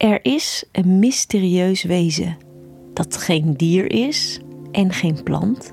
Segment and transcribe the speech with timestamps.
[0.00, 2.36] Er is een mysterieus wezen
[2.94, 4.40] dat geen dier is
[4.72, 5.72] en geen plant,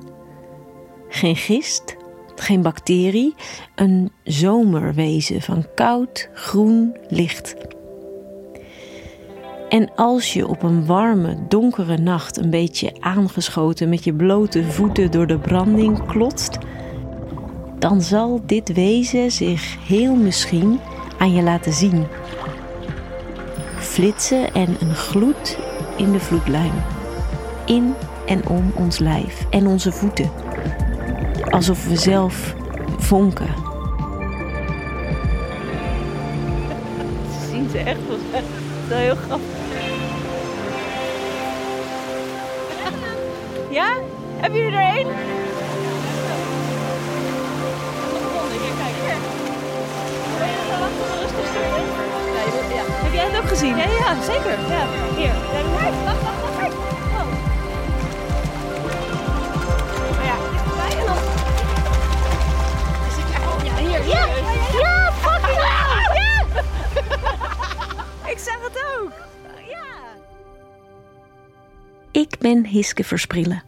[1.09, 1.95] geen gist,
[2.35, 3.35] geen bacterie,
[3.75, 7.55] een zomerwezen van koud groen licht.
[9.69, 15.11] En als je op een warme, donkere nacht een beetje aangeschoten met je blote voeten
[15.11, 16.57] door de branding klotst,
[17.79, 20.79] dan zal dit wezen zich heel misschien
[21.17, 22.05] aan je laten zien.
[23.97, 25.57] Flitsen en een gloed
[25.95, 26.71] in de vloedlijn.
[27.65, 27.93] In
[28.25, 30.31] en om ons lijf en onze voeten.
[31.49, 32.55] Alsof we zelf
[32.97, 33.53] vonken.
[37.49, 38.17] Zien ze echt wel.
[38.87, 39.47] Dat is heel grappig.
[43.69, 43.93] Ja?
[44.37, 45.36] Hebben jullie er één?
[53.57, 53.77] Gezien?
[53.77, 54.59] Ja, ja, zeker.
[54.69, 54.87] Ja.
[55.15, 55.33] Hier.
[55.73, 56.73] Wacht, wacht, wacht, wacht.
[57.13, 57.29] Oh.
[60.15, 61.17] Maar ja, dichterbij en dan...
[63.17, 63.63] Ik echt...
[63.63, 64.07] Ja, hier.
[64.07, 64.25] Ja,
[64.79, 66.15] ja, fucking hell.
[66.15, 66.45] Ja!
[68.31, 69.11] Ik zag het ook.
[69.69, 69.85] Ja.
[72.11, 73.61] Ik ben Hiske Versprille.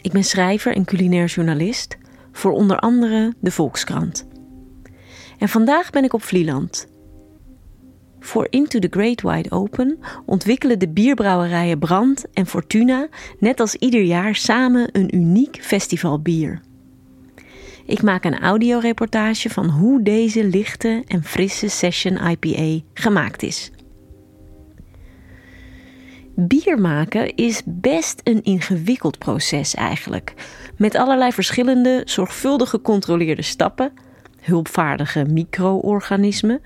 [0.00, 1.96] Ik ben schrijver en culinair journalist
[2.32, 4.26] voor onder andere de Volkskrant.
[5.38, 6.86] En vandaag ben ik op Vlieland.
[8.26, 14.02] Voor Into the Great Wide Open ontwikkelen de bierbrouwerijen Brand en Fortuna net als ieder
[14.02, 16.60] jaar samen een uniek festivalbier.
[17.84, 23.70] Ik maak een audioreportage van hoe deze lichte en frisse Session IPA gemaakt is.
[26.34, 30.34] Bier maken is best een ingewikkeld proces eigenlijk.
[30.76, 33.92] Met allerlei verschillende, zorgvuldig gecontroleerde stappen,
[34.40, 36.60] hulpvaardige micro-organismen,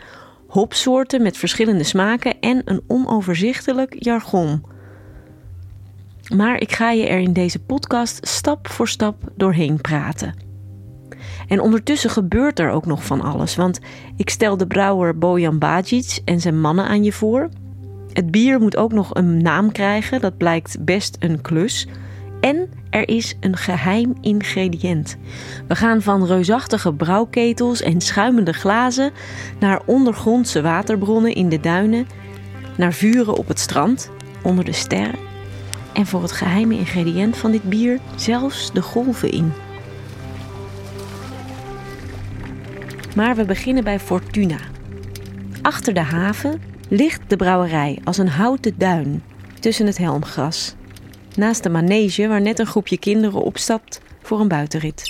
[0.50, 4.64] hopsoorten met verschillende smaken en een onoverzichtelijk jargon.
[6.34, 10.34] Maar ik ga je er in deze podcast stap voor stap doorheen praten.
[11.48, 13.80] En ondertussen gebeurt er ook nog van alles, want
[14.16, 17.48] ik stel de brouwer Bojan Bajic en zijn mannen aan je voor.
[18.12, 21.86] Het bier moet ook nog een naam krijgen, dat blijkt best een klus.
[22.40, 25.16] En er is een geheim ingrediënt.
[25.68, 29.12] We gaan van reusachtige brouwketels en schuimende glazen
[29.58, 32.06] naar ondergrondse waterbronnen in de duinen,
[32.76, 34.10] naar vuren op het strand,
[34.42, 35.18] onder de sterren.
[35.92, 39.52] En voor het geheime ingrediënt van dit bier zelfs de golven in.
[43.16, 44.58] Maar we beginnen bij Fortuna.
[45.62, 49.22] Achter de haven ligt de brouwerij als een houten duin
[49.60, 50.74] tussen het helmgras.
[51.36, 55.02] Naast de manege waar net een groepje kinderen opstapt voor een buitenrit.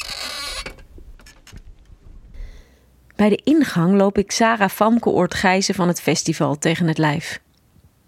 [3.16, 7.40] Bij de ingang loop ik Sarah Famke Oortgijzen van het festival tegen het lijf.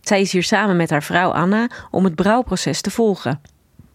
[0.01, 3.41] Zij is hier samen met haar vrouw Anna om het brouwproces te volgen.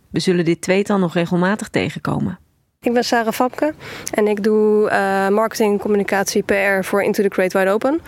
[0.09, 2.39] We zullen dit tweetal nog regelmatig tegenkomen.
[2.81, 3.73] Ik ben Sarah Famke
[4.11, 8.01] en ik doe uh, marketing, communicatie, PR voor Into the Great Wide Open.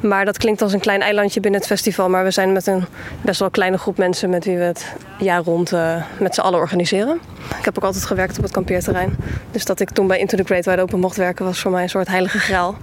[0.00, 2.08] Maar dat klinkt als een klein eilandje binnen het festival.
[2.08, 2.84] Maar we zijn met een
[3.22, 6.58] best wel kleine groep mensen met wie we het jaar rond uh, met z'n allen
[6.58, 7.20] organiseren.
[7.58, 9.16] Ik heb ook altijd gewerkt op het kampeerterrein.
[9.50, 11.82] Dus dat ik toen bij Into the Great Wide Open mocht werken was voor mij
[11.82, 12.76] een soort heilige graal.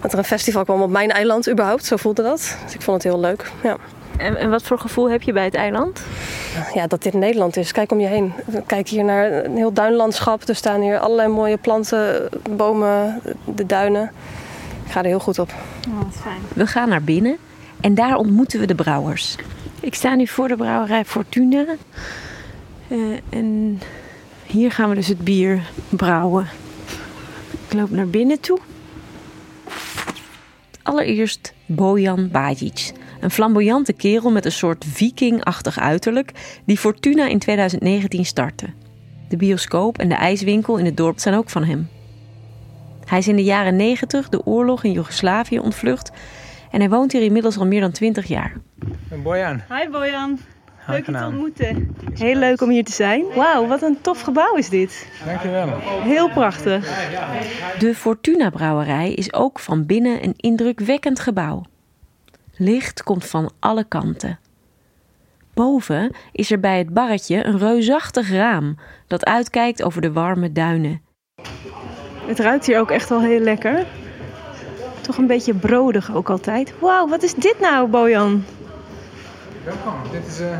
[0.00, 2.56] Dat er een festival kwam op mijn eiland überhaupt, zo voelde dat.
[2.64, 3.50] Dus ik vond het heel leuk.
[3.62, 3.76] Ja.
[4.16, 6.00] En, en wat voor gevoel heb je bij het eiland?
[6.74, 7.72] Ja, dat dit Nederland is.
[7.72, 8.32] Kijk om je heen.
[8.66, 10.48] Kijk hier naar een heel duinlandschap.
[10.48, 14.10] Er staan hier allerlei mooie planten, bomen, de duinen.
[14.86, 15.54] Ik ga er heel goed op.
[15.88, 16.40] Oh, wat fijn.
[16.54, 17.36] We gaan naar binnen
[17.80, 19.36] en daar ontmoeten we de brouwers.
[19.80, 21.64] Ik sta nu voor de brouwerij Fortuna.
[22.88, 23.80] Uh, en
[24.46, 26.46] hier gaan we dus het bier brouwen.
[27.66, 28.58] Ik loop naar binnen toe.
[30.82, 32.92] Allereerst Bojan Bajic.
[33.20, 38.66] Een flamboyante kerel met een soort vikingachtig uiterlijk die Fortuna in 2019 startte.
[39.28, 41.88] De bioscoop en de ijswinkel in het dorp zijn ook van hem.
[43.06, 46.10] Hij is in de jaren 90 de oorlog in Joegoslavië ontvlucht
[46.70, 48.52] en hij woont hier inmiddels al meer dan 20 jaar.
[49.10, 49.62] En Bojan.
[49.68, 50.38] Hi Bojan.
[50.86, 51.96] Leuk je te ontmoeten.
[52.14, 53.24] Heel leuk om hier te zijn.
[53.34, 55.08] Wauw, wat een tof gebouw is dit.
[55.24, 55.80] Dankjewel.
[56.02, 57.08] Heel prachtig.
[57.78, 61.62] De Fortuna Brouwerij is ook van binnen een indrukwekkend gebouw.
[62.56, 64.38] Licht komt van alle kanten.
[65.54, 71.00] Boven is er bij het barretje een reusachtig raam dat uitkijkt over de warme duinen.
[72.26, 73.86] Het ruikt hier ook echt wel heel lekker.
[75.00, 76.72] Toch een beetje brodig ook altijd.
[76.78, 78.44] Wauw, wat is dit nou, Bojan?
[79.64, 79.94] Welkom.
[80.10, 80.58] Dit is, een,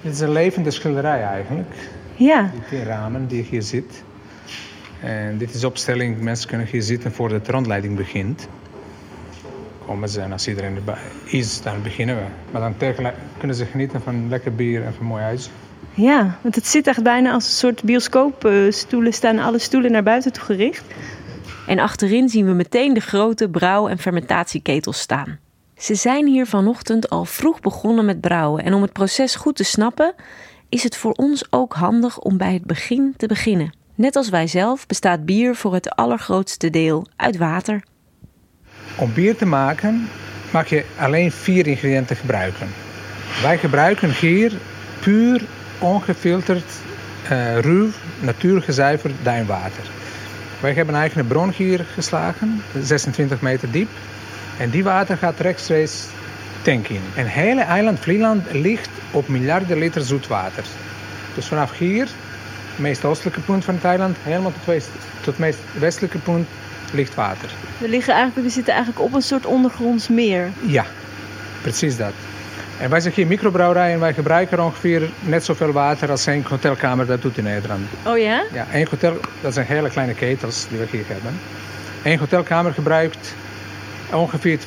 [0.00, 1.74] dit is een levende schilderij eigenlijk.
[2.16, 2.50] Ja.
[2.70, 4.04] Die ramen die hier zit.
[5.00, 8.48] En dit is opstelling, mensen kunnen hier zitten voordat de rondleiding begint.
[9.86, 12.24] komen ze en als iedereen erbij is, dan beginnen we.
[12.50, 15.50] Maar dan tegelijk kunnen ze genieten van lekker bier en van mooi huis.
[15.96, 19.12] Ja, want het zit echt bijna als een soort bioscoopstoelen.
[19.12, 20.84] Staan alle stoelen naar buiten toe gericht.
[21.66, 25.38] En achterin zien we meteen de grote brouw- en fermentatieketels staan.
[25.76, 28.64] Ze zijn hier vanochtend al vroeg begonnen met brouwen.
[28.64, 30.14] En om het proces goed te snappen,
[30.68, 33.72] is het voor ons ook handig om bij het begin te beginnen.
[33.94, 37.82] Net als wij zelf bestaat bier voor het allergrootste deel uit water.
[38.96, 40.08] Om bier te maken
[40.52, 42.68] mag je alleen vier ingrediënten gebruiken.
[43.42, 44.52] Wij gebruiken hier
[45.00, 45.42] puur,
[45.78, 46.72] ongefilterd,
[47.30, 47.88] uh, ruw,
[48.20, 49.84] natuurlijk gezuiverd duinwater.
[50.60, 53.88] Wij hebben een eigen bron hier geslagen, 26 meter diep.
[54.58, 56.06] En die water gaat rechtstreeks
[56.62, 57.02] tank in.
[57.14, 60.64] En het hele eiland Vlieland ligt op miljarden liter zoet water.
[61.34, 62.08] Dus vanaf hier,
[62.70, 66.48] het meest oostelijke punt van het eiland, helemaal tot, west, tot het meest westelijke punt
[66.92, 67.50] ligt water.
[67.78, 70.50] We, liggen eigenlijk, we zitten eigenlijk op een soort ondergronds meer.
[70.66, 70.86] Ja,
[71.62, 72.12] precies dat.
[72.80, 77.06] En wij zijn hier microbrouwerij en wij gebruiken ongeveer net zoveel water als één hotelkamer
[77.06, 77.88] dat doet in Nederland.
[78.06, 78.42] Oh ja?
[78.52, 81.32] Ja, één hotel, dat zijn hele kleine ketels die we hier hebben.
[82.02, 83.34] Eén hotelkamer gebruikt
[84.12, 84.64] ongeveer 220.000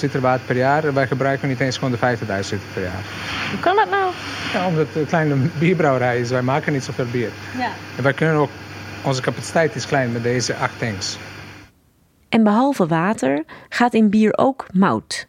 [0.00, 0.84] liter water per jaar.
[0.84, 3.02] En wij gebruiken niet eens 150.000 liter per jaar.
[3.50, 4.12] Hoe kan dat nou?
[4.52, 6.30] Ja, omdat het een kleine bierbrouwerij is.
[6.30, 7.30] Wij maken niet zoveel bier.
[7.58, 7.70] Ja.
[7.96, 8.50] En wij kunnen ook,
[9.02, 11.18] onze capaciteit is klein met deze acht tanks.
[12.28, 15.26] En behalve water gaat in bier ook mout.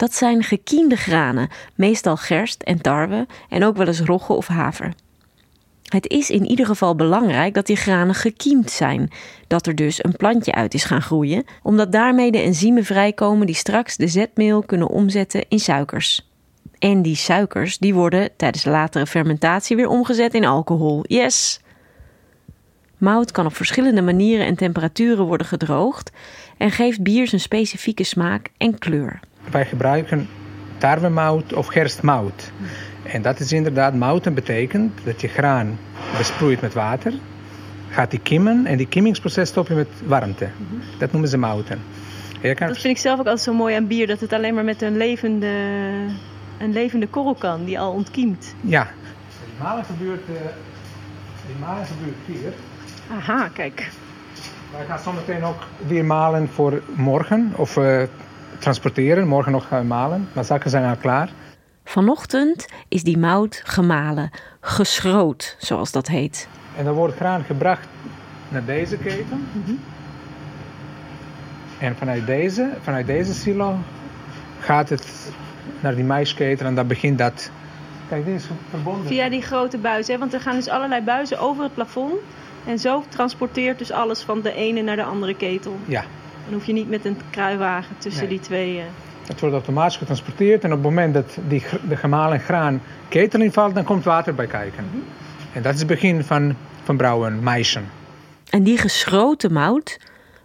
[0.00, 4.92] Dat zijn gekiende granen, meestal gerst en tarwe en ook wel eens rogge of haver.
[5.88, 9.10] Het is in ieder geval belangrijk dat die granen gekiemd zijn,
[9.46, 13.54] dat er dus een plantje uit is gaan groeien, omdat daarmee de enzymen vrijkomen die
[13.54, 16.30] straks de zetmeel kunnen omzetten in suikers.
[16.78, 21.00] En die suikers die worden tijdens de latere fermentatie weer omgezet in alcohol.
[21.02, 21.60] Yes!
[22.98, 26.12] Mout kan op verschillende manieren en temperaturen worden gedroogd
[26.56, 29.20] en geeft bier zijn specifieke smaak en kleur.
[29.50, 30.28] Wij gebruiken
[30.78, 32.50] tarwemout of gerstmout.
[33.02, 35.78] En dat is inderdaad, mouten betekent dat je graan
[36.16, 37.12] besproeit met water,
[37.90, 40.48] gaat die kimmen en die kimmingsproces stop je met warmte.
[40.98, 41.78] Dat noemen ze mouten.
[42.40, 42.68] Kan...
[42.68, 44.82] Dat vind ik zelf ook altijd zo mooi aan bier, dat het alleen maar met
[44.82, 45.54] een levende,
[46.58, 48.54] een levende korrel kan, die al ontkiemt.
[48.60, 48.88] Ja.
[49.44, 50.36] Die malen gebeurt, uh,
[51.46, 52.52] die malen gebeurt hier.
[53.16, 53.90] Aha, kijk.
[54.76, 58.02] Wij gaan zo meteen ook weer malen voor morgen, of uh,
[58.60, 59.28] transporteren.
[59.28, 61.30] Morgen nog gaan malen, maar zakken zijn al klaar.
[61.84, 64.30] Vanochtend is die mout gemalen,
[64.60, 66.48] geschroot, zoals dat heet.
[66.76, 67.88] En dan wordt graan gebracht
[68.48, 69.48] naar deze keten.
[69.52, 69.78] Mm
[71.78, 73.78] En vanuit deze, vanuit deze silo
[74.60, 75.32] gaat het
[75.80, 77.50] naar die maïsketen en dan begint dat.
[78.08, 79.06] Kijk, dit is verbonden.
[79.06, 82.14] Via die grote buizen, want er gaan dus allerlei buizen over het plafond.
[82.66, 85.78] En zo transporteert dus alles van de ene naar de andere ketel.
[85.84, 86.04] Ja.
[86.50, 88.30] Dan hoef je niet met een kruiwagen tussen Nee.
[88.30, 88.76] die twee.
[88.76, 88.82] uh,
[89.26, 93.74] Het wordt automatisch getransporteerd en op het moment dat die, de gemalen graan ketel invalt,
[93.74, 94.84] dan komt water bij kijken.
[95.52, 97.84] En dat is het begin van, van brouwen, maïsen.
[98.50, 100.00] En die geschroten mout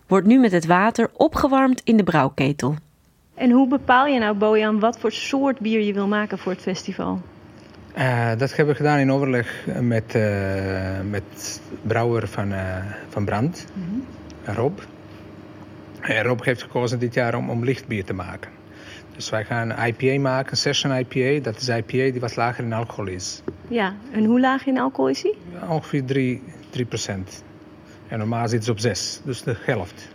[0.08, 2.76] wordt nu met het water opgewarmd in de brouwketel.
[3.36, 6.62] En hoe bepaal je nou, Bojan, wat voor soort bier je wil maken voor het
[6.62, 7.22] festival?
[7.94, 12.76] Eh, dat hebben we gedaan in overleg met, eh met brouwer van, eh,
[13.10, 13.66] van Brand,
[14.44, 14.80] Rob.
[16.08, 18.52] En Rob heeft gekozen dit jaar om, om licht bier te maken.
[19.16, 21.44] Dus wij gaan een IPA maken, Session IPA.
[21.44, 23.42] Dat is IPA die wat lager in alcohol is.
[23.68, 25.38] Ja, en hoe laag in alcohol is die?
[25.70, 26.42] Ongeveer 3,
[26.78, 26.84] 3%
[28.08, 30.14] En normaal zit ze op 6, dus de helft.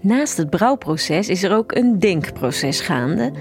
[0.00, 3.32] Naast het brouwproces is er ook een denkproces gaande,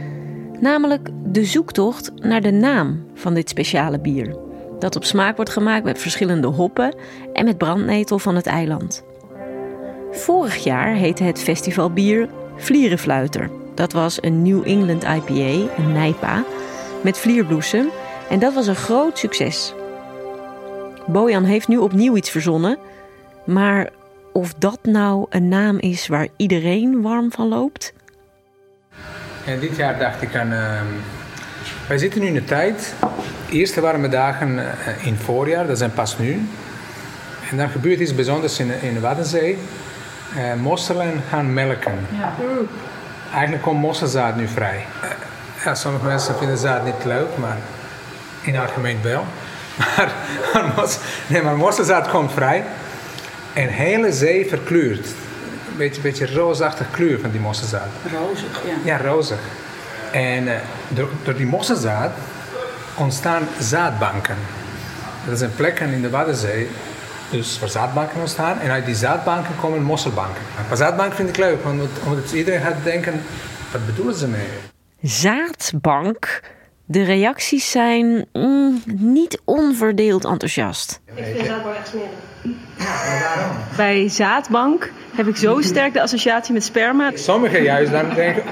[0.59, 4.37] namelijk de zoektocht naar de naam van dit speciale bier.
[4.79, 6.95] Dat op smaak wordt gemaakt met verschillende hoppen
[7.33, 9.03] en met brandnetel van het eiland.
[10.11, 13.49] Vorig jaar heette het festivalbier Vlierenfluiter.
[13.75, 16.43] Dat was een New England IPA, een NIPA,
[17.03, 17.89] met vlierbloesem
[18.29, 19.73] en dat was een groot succes.
[21.07, 22.77] Bojan heeft nu opnieuw iets verzonnen,
[23.45, 23.89] maar
[24.33, 27.93] of dat nou een naam is waar iedereen warm van loopt?
[29.45, 30.51] En dit jaar dacht ik aan.
[30.51, 30.85] ehm,
[31.87, 32.93] wij zitten nu in de tijd.
[33.49, 36.41] Eerste warme dagen eh, in voorjaar, dat zijn pas nu.
[37.51, 39.57] En dan gebeurt iets bijzonders in, in de Waddenzee.
[40.35, 42.07] Eh, mosselen gaan melken.
[43.31, 44.85] Eigenlijk komt mosselzaad nu vrij.
[45.01, 45.09] Eh,
[45.63, 47.57] ja, sommige mensen vinden zaad niet leuk, maar
[48.41, 49.25] in het algemeen wel.
[49.95, 50.13] Maar,
[50.53, 52.63] maar, mos, nee, maar mosselzaad komt vrij.
[53.53, 55.05] En de hele zee verkleurt.
[55.05, 57.87] Een beetje, beetje roosachtig kleur van die mosselzaad.
[58.03, 58.73] Rozig, ja.
[58.83, 59.39] Ja, rozig.
[60.11, 62.11] En eh, door, door die mosselzaad
[62.95, 64.35] ontstaan zaadbanken.
[65.27, 66.69] Dat zijn plekken in de Waddenzee
[67.31, 68.59] dus waar zaadbanken ontstaan.
[68.59, 70.41] En uit die zaadbanken komen mosselbanken.
[70.67, 73.21] Maar zaadbank vind ik leuk, want omdat iedereen gaat denken,
[73.71, 74.47] wat bedoelen ze mee?
[75.01, 76.41] Zaadbank.
[76.85, 81.01] De reacties zijn mm, niet onverdeeld enthousiast.
[81.15, 82.09] Ik vind zaadbank echt smerig.
[83.21, 83.51] waarom?
[83.77, 87.11] Bij zaadbank heb ik zo sterk de associatie met sperma.
[87.13, 88.43] Sommigen juist dan denken,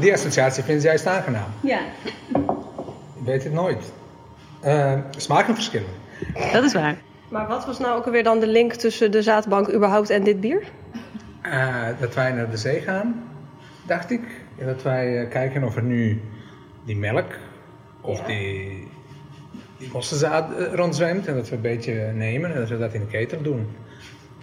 [0.00, 1.48] die associatie vinden ze juist aangenaam.
[1.60, 1.78] Ja,
[2.32, 3.92] Je weet het nooit.
[4.64, 5.88] Uh, smaken verschillen.
[6.52, 6.96] dat is waar.
[7.32, 10.40] Maar wat was nou ook alweer dan de link tussen de zaadbank überhaupt en dit
[10.40, 10.62] bier?
[11.46, 13.24] Uh, dat wij naar de zee gaan,
[13.86, 14.20] dacht ik.
[14.58, 16.20] En dat wij uh, kijken of er nu
[16.84, 17.38] die melk
[18.00, 18.26] of ja.
[18.26, 18.88] die,
[19.78, 21.26] die mosselzaad uh, rondzwemt.
[21.26, 23.76] En dat we een beetje nemen en dat we dat in de ketel doen.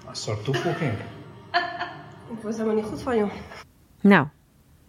[0.06, 0.92] Als soort toevoeging.
[2.34, 3.32] Ik word helemaal niet goed van, joh.
[4.02, 4.28] Nou,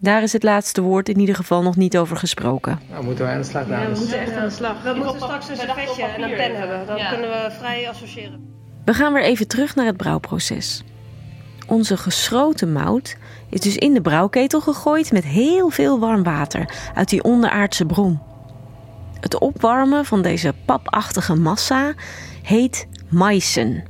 [0.01, 2.79] daar is het laatste woord in ieder geval nog niet over gesproken.
[2.89, 3.87] Nou, moeten wij aan de slag, dames.
[3.87, 4.83] Ja, we moeten echt aan de slag.
[4.83, 6.87] We moeten straks een we dachten servetje en een pen hebben.
[6.87, 7.09] Dan Ja.
[7.09, 8.49] kunnen we vrij associëren.
[8.85, 10.83] We gaan weer even terug naar het brouwproces.
[11.67, 13.17] Onze geschroten mout
[13.49, 18.19] is dus in de brouwketel gegooid met heel veel warm water uit die onderaardse bron.
[19.19, 21.93] Het opwarmen van deze papachtige massa
[22.43, 23.83] heet maisen.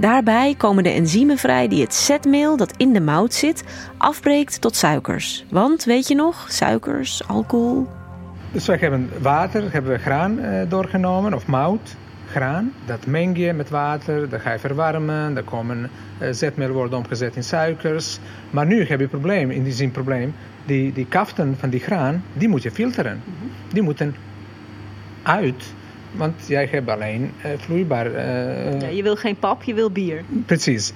[0.00, 3.64] Daarbij komen de enzymen vrij die het zetmeel dat in de mout zit
[3.96, 5.44] afbreekt tot suikers.
[5.50, 7.86] Want weet je nog, suikers, alcohol.
[8.52, 11.96] Dus wij hebben water, hebben we graan eh, doorgenomen, of mout,
[12.30, 12.72] graan.
[12.86, 17.36] Dat meng je met water, dat ga je verwarmen, dan komen eh, zetmeel wordt omgezet
[17.36, 18.18] in suikers.
[18.50, 21.80] Maar nu heb je een probleem, in die zin probleem, die, die kaften van die
[21.80, 23.22] graan, die moet je filteren.
[23.72, 24.14] Die moeten
[25.22, 25.74] uit,
[26.12, 28.06] want jij hebt alleen eh, vloeibaar...
[28.14, 30.22] eh, Ja, je wil geen pap, je wil bier.
[30.46, 30.92] Precies.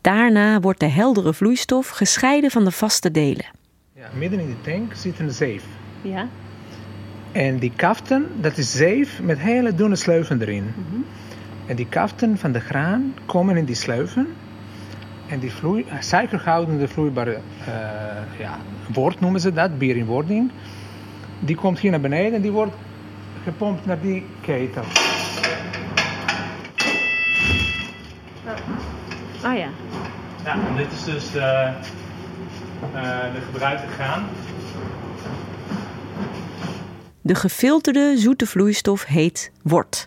[0.00, 3.44] Daarna wordt de heldere vloeistof gescheiden van de vaste delen.
[3.94, 5.64] Ja, midden in die tank zit een zeef.
[6.02, 6.28] Ja.
[7.32, 10.64] En die kaften, dat is zeef met hele dunne sleuven erin.
[11.66, 14.26] En die kaften van de graan komen in die sleuven.
[15.28, 17.72] En die vloei, suikerhoudende vloeibare eh,
[18.38, 18.58] ja,
[18.92, 20.50] wort noemen ze dat, bier in wording.
[21.40, 22.72] Die komt hier naar beneden en die wordt
[23.44, 24.84] gepompt naar die ketel.
[29.42, 29.68] Ah ja.
[30.44, 31.72] Ja, en dit is dus de,
[32.94, 34.28] eh, de gebruikte graan.
[37.20, 40.06] De gefilterde zoete vloeistof heet wort.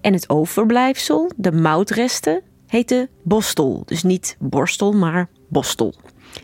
[0.00, 3.82] En het overblijfsel, de moutresten, heet de bostel.
[3.86, 5.94] Dus niet borstel, maar bostel.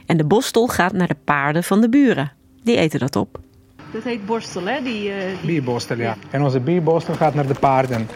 [0.06, 2.32] En de bostel gaat naar de paarden van de buren.
[2.62, 3.38] Die eten dat op.
[3.92, 4.82] Dat heet borstel, hè?
[4.82, 5.46] Die, eh, die...
[5.46, 6.16] Bierborstel, ja.
[6.30, 8.08] En onze bierborstel gaat naar de paarden.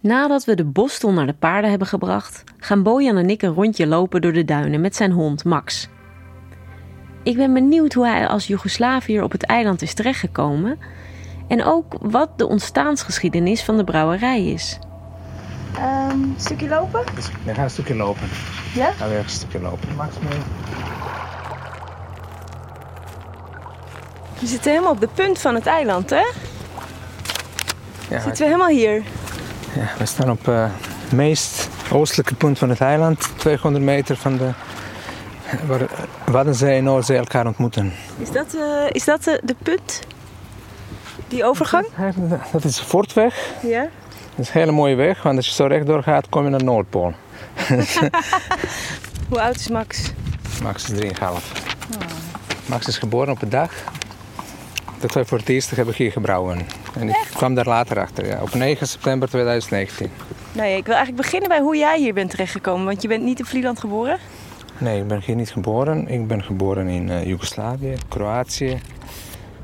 [0.00, 3.86] Nadat we de bostel naar de paarden hebben gebracht, gaan Bojan en ik een rondje
[3.86, 5.88] lopen door de duinen met zijn hond Max.
[7.22, 10.78] Ik ben benieuwd hoe hij als Joegoslaviër op het eiland is terechtgekomen
[11.48, 14.78] en ook wat de ontstaansgeschiedenis van de brouwerij is.
[15.76, 17.04] Ehm, stukje lopen?
[17.44, 18.28] We gaan een stukje lopen.
[18.74, 18.90] Ja?
[18.90, 19.88] Gaan we even een stukje lopen.
[19.96, 20.38] Max mee.
[24.42, 26.24] We zitten helemaal op de punt van het eiland, hè?
[28.08, 29.02] Ja, Zitten we helemaal hier?
[29.74, 30.70] Ja, we staan op eh,
[31.02, 34.50] het meest oostelijke punt van het eiland, 200 meter van de
[35.66, 35.80] waar
[36.24, 37.92] Waddenzee en Noordzee elkaar ontmoeten.
[38.18, 40.00] Is dat, eh, is dat de, de punt?
[41.28, 41.86] Die overgang?
[42.52, 43.50] Dat is de Fortweg.
[43.62, 43.80] Ja.
[43.80, 43.90] Dat
[44.36, 47.14] is een hele mooie weg, want als je zo rechtdoor gaat, kom je naar Noordpool.
[49.28, 50.12] Hoe oud is Max?
[50.62, 51.12] Max is 3,5.
[52.66, 53.70] Max is geboren op de dag
[55.02, 56.58] dat wij voor het eerst hebben hier gebrouwen.
[56.98, 60.10] En ik kwam daar later achter, ja, op 9 september 2019.
[60.52, 62.86] Nee, ik wil eigenlijk beginnen bij hoe jij hier bent terechtgekomen.
[62.86, 64.18] Want je bent niet in Vlieland geboren.
[64.78, 66.08] Nee, ik ben hier niet geboren.
[66.08, 68.80] Ik ben geboren in eh, Joegoslavië, Kroatië.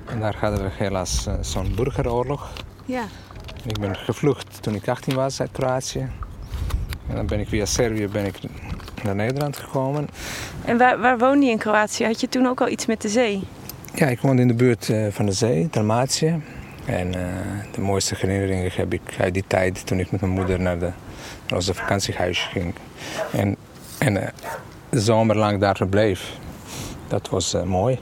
[0.06, 2.52] En daar hadden we helaas eh, zo'n burgeroorlog.
[2.84, 3.02] Ja.
[3.66, 6.08] Ik ben gevlucht toen ik 18 was uit Kroatië.
[7.08, 8.36] En dan ben ik via Servië ben ik
[9.02, 10.08] naar Nederland gekomen.
[10.64, 12.04] En waar, waar woonde je in Kroatië?
[12.04, 13.42] Had je toen ook al iets met de zee?
[13.98, 16.42] Ja, ik woonde in de buurt eh, van de zee, Dalmatië.
[16.84, 17.20] En eh,
[17.72, 20.90] de mooiste herinneringen heb ik uit die tijd toen ik met mijn moeder naar, de,
[21.46, 22.74] naar onze vakantiehuisje ging.
[23.32, 23.56] En,
[23.98, 24.28] en eh,
[24.88, 26.32] de zomer lang daar verbleef.
[27.08, 27.98] Dat was eh, mooi.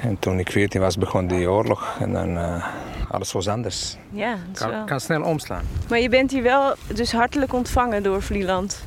[0.00, 2.66] En toen ik 14 was begon die oorlog en dan uh,
[3.08, 3.96] alles was anders.
[4.10, 4.70] Ja, wel.
[4.70, 5.64] Kan, kan snel omslaan.
[5.88, 8.82] Maar je bent hier wel dus hartelijk ontvangen door Vlieland.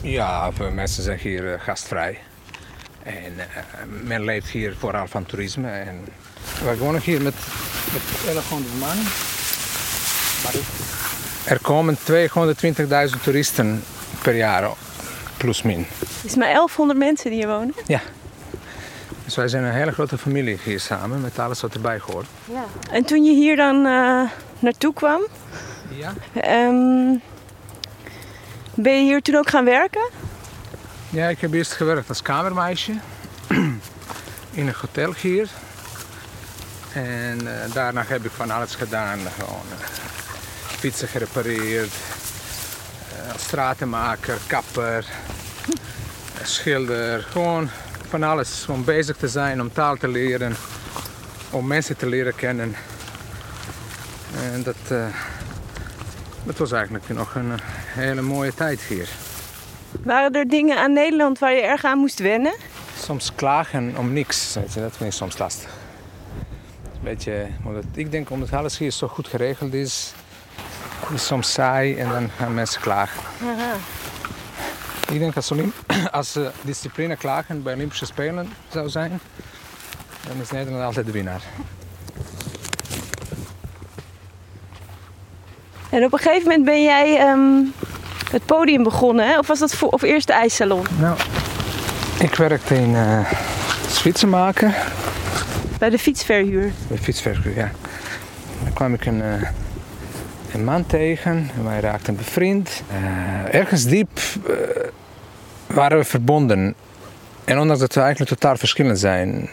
[0.00, 2.18] Ja, veel mensen zijn hier uh, gastvrij.
[3.02, 3.42] En uh,
[4.02, 5.68] men leeft hier vooral van toerisme.
[5.70, 6.04] En
[6.64, 7.34] wij wonen hier met,
[7.92, 8.96] met 1100 man.
[10.44, 10.54] Maar
[11.44, 11.96] er komen
[13.14, 13.82] 220.000 toeristen
[14.22, 14.70] per jaar,
[15.36, 15.86] plus min.
[15.98, 17.74] Het is maar 1100 mensen die hier wonen.
[17.86, 18.00] Ja.
[19.24, 22.26] Dus wij zijn een hele grote familie hier samen met alles wat erbij hoort.
[22.90, 24.22] En toen je hier dan eh,
[24.58, 25.20] naartoe kwam,
[25.88, 26.12] Ja?
[26.40, 27.16] ehm,
[28.74, 30.08] ben je hier toen ook gaan werken?
[31.12, 32.92] Ja, ik heb eerst gewerkt als kamermeisje
[34.58, 35.48] in een hotel hier.
[36.92, 39.18] En eh, daarna heb ik van alles gedaan.
[39.18, 39.86] Gewoon eh,
[40.78, 45.06] fietsen gerepareerd, eh, stratenmaker, kapper,
[46.42, 47.22] schilder.
[47.22, 47.68] Gewoon
[48.08, 50.56] van alles om bezig te zijn, om taal te leren,
[51.50, 52.74] om mensen te leren kennen.
[54.42, 55.10] En dat,
[56.44, 57.52] dat was eigenlijk nog een
[57.94, 59.08] hele mooie tijd hier.
[60.04, 62.52] Waren er dingen aan Nederland waar je erg aan moest wennen?
[63.02, 64.54] soms klagen om niks.
[64.54, 65.70] Weet je, dat vind ik soms lastig.
[66.94, 70.12] Een beetje, omdat, ik denk omdat alles hier zo goed geregeld is,
[71.14, 73.22] is soms saai en dan gaan mensen klagen.
[75.10, 75.52] Ik denk als,
[76.10, 79.20] als eh, discipline klagen bij Olympische Spelen zou zijn,
[80.28, 81.42] dan is Nederland altijd de winnaar.
[85.90, 87.60] En op een gegeven moment ben jij ehm,
[88.32, 89.38] het podium begonnen, hè?
[89.38, 90.84] of was dat voor, of eerst de ijssalon?
[90.98, 91.16] Nou,
[92.18, 93.30] ik werkte in uh,
[93.86, 94.74] fietsenmaken,
[95.78, 96.72] Bij de fietsverhuur.
[96.88, 97.70] bij fietsverhuur, ja.
[98.64, 99.48] Dan kwam ik een, eh,
[100.52, 102.82] een man tegen en wij raakten bevriend.
[102.90, 104.20] Eh, ergens diep
[105.66, 106.74] waren we verbonden.
[107.44, 109.50] En ondanks dat we eigenlijk totaal verschillend zijn,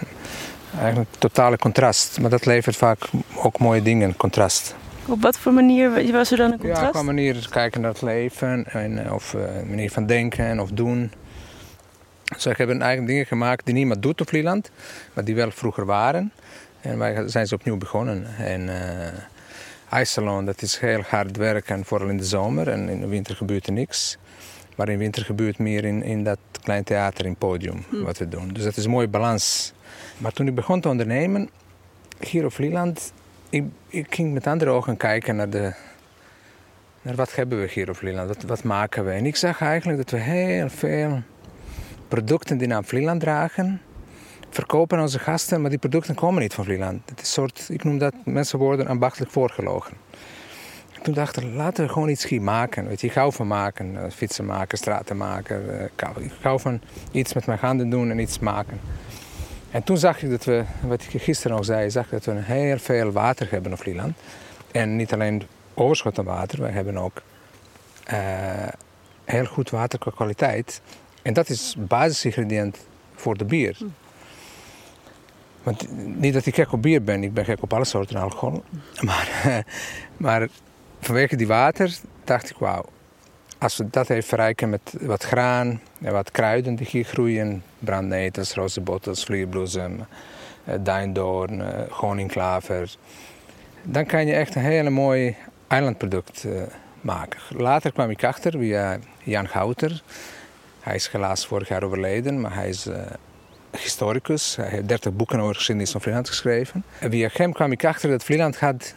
[0.79, 2.19] eigenlijk totale contrast.
[2.21, 2.99] Maar dat levert vaak
[3.35, 4.75] ook mooie dingen, contrast.
[5.09, 6.91] Op wat voor manier was er dan een Ja, contrast?
[6.91, 11.11] qua manier kijken naar het leven en, eh, of eh, manier van denken of doen.
[12.37, 14.71] Ze hebben eigenlijk dingen gemaakt die niemand doet op Vlieland,
[15.13, 16.31] maar die wel vroeger waren.
[16.81, 18.25] En wij zijn ze opnieuw begonnen.
[18.37, 19.13] En eh
[19.89, 22.67] IJssalon, dat is heel hard werken, vooral in de zomer.
[22.67, 24.17] En in de winter gebeurt er niks.
[24.75, 28.17] Maar in de winter gebeurt meer in, in dat klein theater, in het podium, wat
[28.17, 28.47] we doen.
[28.53, 29.73] Dus dat is een mooie balans.
[30.17, 31.49] Maar toen ik begon te ondernemen,
[32.19, 33.13] hier op Vlieland,
[33.49, 35.73] ik, ik ging met andere ogen kijken naar de,
[37.01, 39.11] naar wat hebben we hier op Vlieland, wat, wat maken we.
[39.11, 41.21] En ik zag eigenlijk dat we heel veel
[42.07, 43.81] producten die naar Vlieland dragen,
[44.49, 47.09] verkopen aan onze gasten, maar die producten komen niet van Vlieland.
[47.09, 49.93] Het is soort, ik noem dat, mensen worden ambachtelijk voorgelogen.
[50.95, 52.87] En toen dacht ik, laten we gewoon iets hier maken.
[52.87, 55.79] Weet je, ik van maken, eh, fietsen maken, straten maken.
[55.79, 58.79] eh, ik Ik hou van iets met mijn handen doen en iets maken.
[59.71, 62.41] En toen zag ik dat we, wat ik gisteren al zei, zag ik dat we
[62.41, 64.17] heel veel water hebben op Vlieland.
[64.71, 67.21] En niet alleen overschot aan water, we hebben ook
[68.03, 68.17] eh,
[69.25, 70.81] heel goed water qua kwaliteit.
[71.21, 72.77] En dat is basisingrediënt
[73.15, 73.77] voor de bier.
[75.63, 75.87] Want
[76.19, 78.63] niet dat ik gek op bier ben, ik ben gek op alle soorten alcohol.
[79.01, 79.29] Maar,
[80.17, 80.47] maar
[80.99, 82.85] vanwege die water dacht ik, wauw,
[83.59, 88.53] als we dat even verrijken met wat graan en wat kruiden die hier groeien, brandnetels,
[88.53, 90.05] rozenbottels, vlierbloesem,
[90.63, 92.95] eh, duindoorn, eh, honingklaver,
[93.83, 95.35] dan kan je echt een hele mooi
[95.67, 96.51] eilandproduct eh,
[97.01, 97.39] maken.
[97.49, 100.01] Later kwam ik achter via Jan Gouter.
[100.79, 102.87] Hij is helaas vorig jaar overleden, maar hij is
[103.71, 104.55] historicus.
[104.55, 106.83] Hij heeft 30 boeken over geschiedenis van Vlieland geschreven.
[106.99, 108.95] En via hem kwam ik achter dat Vlieland had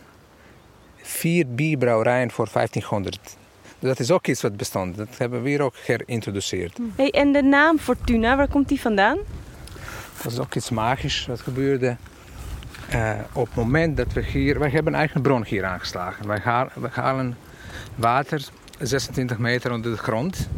[0.97, 3.37] vier bierbrouwerijen voor 1500.
[3.83, 4.97] Dat is ook iets wat bestond.
[4.97, 6.79] Dat hebben we hier ook geïntroduceerd.
[6.97, 9.19] Hey, en de naam Fortuna, waar komt die vandaan?
[10.23, 11.97] Dat is ook iets magisch wat gebeurde.
[12.89, 14.59] Eh, op het moment dat we hier...
[14.59, 16.27] Wij hebben een bron hier aangeslagen.
[16.27, 17.37] Wij halen, we halen
[17.95, 18.45] water
[18.81, 20.49] 26 meter onder de grond.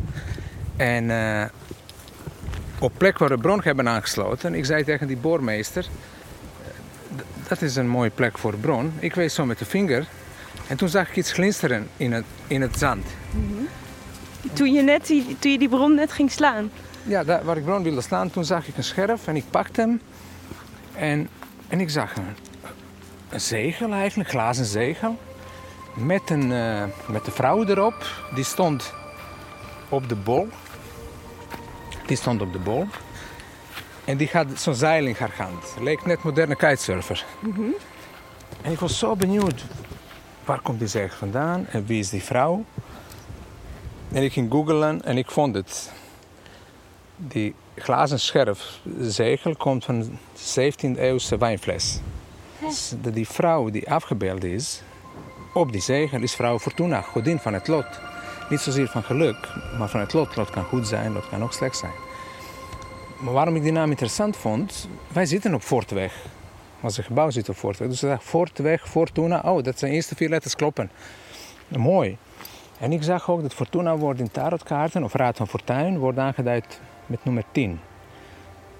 [0.76, 1.44] En eh,
[2.78, 4.54] op plek waar we de bron hebben aangesloten...
[4.54, 5.86] Ik zei tegen die boormeester...
[6.62, 8.92] eh, Dat is een mooie plek voor de bron.
[8.98, 10.06] Ik wees zo met de vinger.
[10.68, 13.06] En toen zag ik iets glinsteren in het, in het zand.
[14.52, 16.70] Toen je, net die, toen je die bron net ging slaan.
[17.02, 19.80] Ja, daar waar ik bron wilde staan, toen zag ik een scherf en ik pakte
[19.80, 20.00] hem.
[20.92, 21.28] En,
[21.68, 22.36] en ik zag een,
[23.28, 25.18] een zegel eigenlijk, een glazen zegel.
[25.94, 28.06] Met een, eh, met een vrouw erop.
[28.34, 28.92] Die stond
[29.88, 30.48] op de bol.
[32.06, 32.86] Die stond op de bol.
[34.04, 35.64] En die had zo'n zeil in haar hand.
[35.80, 37.24] Leek net moderne kitesurfer.
[38.62, 39.64] En ik was zo benieuwd.
[40.44, 41.66] Waar komt die zegel vandaan?
[41.66, 42.64] En wie is die vrouw?
[44.12, 45.92] En ik ging googlen en ik vond het.
[47.16, 51.98] Die glazen scherf zegel komt van een 17e eeuwse wijnfles.
[52.60, 54.82] Dus de- die vrouw die afgebeeld is
[55.54, 57.86] op die zegel is vrouw Fortuna, godin van het lot.
[58.50, 60.36] Niet zozeer van geluk, maar van het lot.
[60.36, 61.92] Lot kan goed zijn, lot kan ook slecht zijn.
[63.20, 66.14] Maar waarom ik die naam interessant vond, wij zitten op Fortweg.
[66.84, 67.88] Ons gebouw zit op Fortweg.
[67.88, 70.90] Dus ik dacht, Fortweg, Fortuna, oh, dat zijn eerste vier letters kloppen.
[71.68, 72.16] Mooi.
[72.78, 76.80] En ik zag ook dat Fortuna wordt in tarotkaarten of Raad van Fortuin wordt aangeduid
[77.06, 77.80] met nummer 10.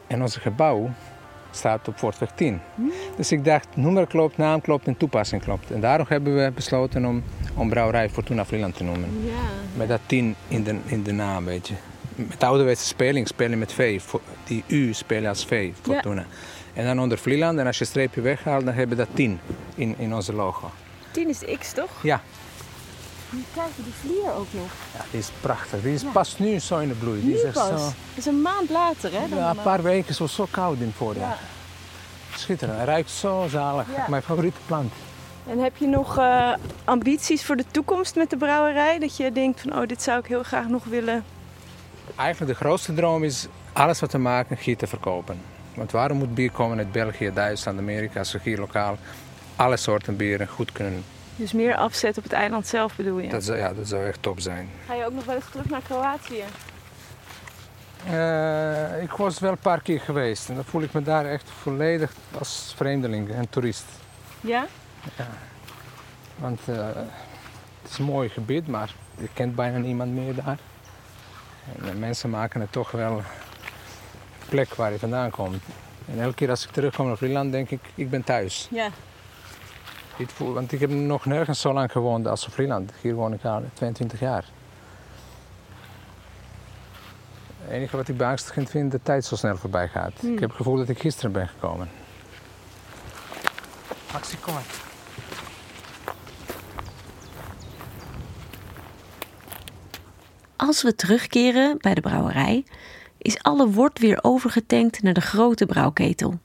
[0.06, 0.90] En ons gebouw
[1.50, 2.60] staat op Fortweg 10.
[3.16, 5.70] Dus ik dacht, nummer klopt, naam klopt en toepassing klopt.
[5.70, 7.22] En daarom hebben we besloten om,
[7.54, 9.24] om brouwerij Fortuna Vlieland te noemen.
[9.24, 9.32] Ja.
[9.76, 11.74] Met dat 10 in de, in de naam, weet je.
[12.14, 14.00] Met de ouderwetse speling spelen met V.
[14.44, 16.24] Die U spelen als V, Fortuna.
[16.74, 19.40] En dan onder Vlieland, en als je een streepje weghaalt, dan hebben we dat 10
[19.74, 20.70] in, in onze logo.
[21.10, 21.90] 10 is de X, toch?
[22.02, 22.20] Ja,
[23.54, 24.70] Kijk, die vlier ook nog.
[24.96, 25.82] ja die is prachtig.
[25.82, 27.20] Die is pas nu zo in de bloei.
[27.20, 27.68] Die Nu is echt pas.
[27.68, 27.74] zo...
[27.74, 29.28] Dat is een maand later, hè?
[29.28, 31.28] Dan Ja, een paar weken is het zo koud in het voorjaar.
[31.28, 32.36] Ja.
[32.38, 33.86] Schitterend, hij ruikt zo zalig.
[33.96, 34.04] Ja.
[34.08, 34.92] Mijn favoriete plant.
[35.46, 36.52] En heb je nog eh,
[36.84, 38.98] ambities voor de toekomst met de brouwerij?
[38.98, 41.24] Dat je denkt van, oh, dit zou ik heel graag nog willen.
[42.16, 45.40] Eigenlijk de grootste droom is alles wat we maken hier te verkopen.
[45.74, 48.98] Want waarom moet bier komen uit België, Duitsland, Amerika, als we hier lokaal
[49.56, 51.04] alle soorten bieren goed kunnen?
[51.36, 53.28] Dus meer afzet op het eiland zelf bedoel je?
[53.28, 54.68] Dat zou, ja, dat zou echt top zijn.
[54.86, 56.44] Ga je ook nog wel eens terug naar Kroatië?
[58.10, 61.50] Eh, ik was wel een paar keer geweest en dan voel ik me daar echt
[61.60, 63.84] volledig als vreemdeling en toerist.
[64.40, 64.66] Ja?
[66.36, 66.86] Want eh,
[67.82, 70.58] het is een mooi gebied, maar je kent bijna niemand meer daar.
[71.78, 73.22] En de mensen maken het toch wel
[74.54, 75.62] plek waar je vandaan komt.
[76.06, 78.68] En elke keer als ik terugkom naar Vlieland denk ik, ik ben thuis.
[78.70, 78.88] Ja.
[80.16, 82.92] Ik voel, want ik heb nog nergens zo lang gewoond als op Vlieland.
[83.00, 84.44] Hier woon ik al 22 jaar.
[87.60, 90.22] Het enige wat ik beangstigend vind, de tijd zo snel voorbij gaat.
[90.22, 91.88] Ik heb het gevoel dat ik gisteren ben gekomen.
[94.12, 94.64] Maxi, kom maar.
[100.56, 102.64] Als we terugkeren bij de brouwerij,
[103.24, 106.38] is alle wort weer overgetankt naar de grote brouwketel.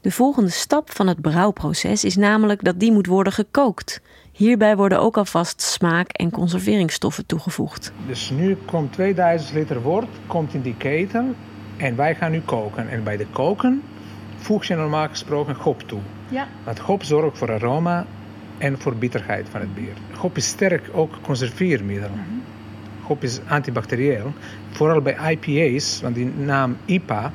[0.00, 4.00] De volgende stap van het brouwproces is namelijk dat die moet worden gekookt.
[4.32, 7.92] Hierbij worden ook alvast smaak- en conserveringsstoffen toegevoegd.
[8.06, 11.24] Dus nu komt 2000 liter wort komt in die ketel
[11.76, 12.88] en wij gaan nu koken.
[12.88, 13.82] En bij de koken
[14.36, 16.00] voeg je normaal gesproken gop toe.
[16.28, 16.48] Ja.
[16.64, 18.06] Want gop zorgt voor aroma
[18.58, 19.94] en voor bitterheid van het bier.
[20.12, 22.10] Gop is sterk ook conserveermiddel.
[23.06, 24.32] Gop is antibacterieel.
[24.70, 27.32] Vooral bij IPA's, want die naam IPA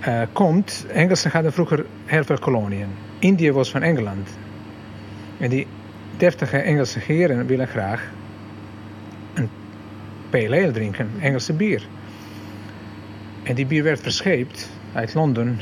[0.00, 0.86] eh, komt.
[0.92, 2.88] Engelsen hadden vroeger heel veel koloniën.
[3.18, 4.28] Indië was van Engeland.
[5.38, 5.66] En die
[6.16, 8.10] deftige Engelse heren willen graag
[9.34, 9.48] een
[10.30, 11.82] pale ale drinken, Engelse bier.
[13.42, 15.60] En die bier werd verscheept uit Londen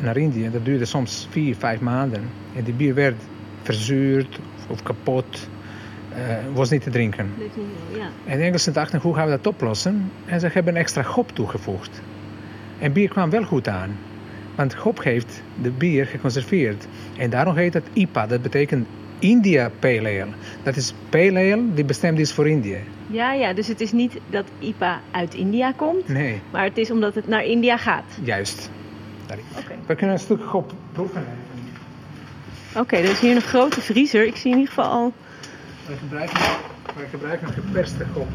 [0.00, 0.50] naar Indië.
[0.50, 2.22] Dat duurde soms vier, vijf maanden.
[2.56, 3.22] En die bier werd
[3.62, 5.48] verzuurd of kapot.
[6.16, 7.30] Eh, was niet te drinken.
[7.92, 8.08] Ja.
[8.26, 10.10] En de Engelsen dachten, hoe gaan we dat oplossen?
[10.24, 12.00] En ze hebben extra gop toegevoegd.
[12.78, 13.96] En bier kwam wel goed aan.
[14.54, 16.86] Want gop heeft de bier geconserveerd.
[17.18, 18.26] En daarom heet het IPA.
[18.26, 18.86] Dat betekent
[19.18, 20.26] India Pale Ale.
[20.62, 22.78] Dat is Pale Ale die bestemd is voor Indië.
[23.06, 26.90] Ja, ja, dus het is niet dat IPA uit India komt, Nee, maar het is
[26.90, 28.04] omdat het naar India gaat.
[28.22, 28.70] juist.
[29.30, 29.74] Oké.
[29.86, 31.24] We kunnen een stuk gop proeven.
[32.76, 34.26] Oké, er is hier een grote vriezer.
[34.26, 35.12] Ik zie in ieder geval al...
[35.92, 36.40] Wij gebruiken,
[36.96, 38.28] wij gebruiken geperste gop.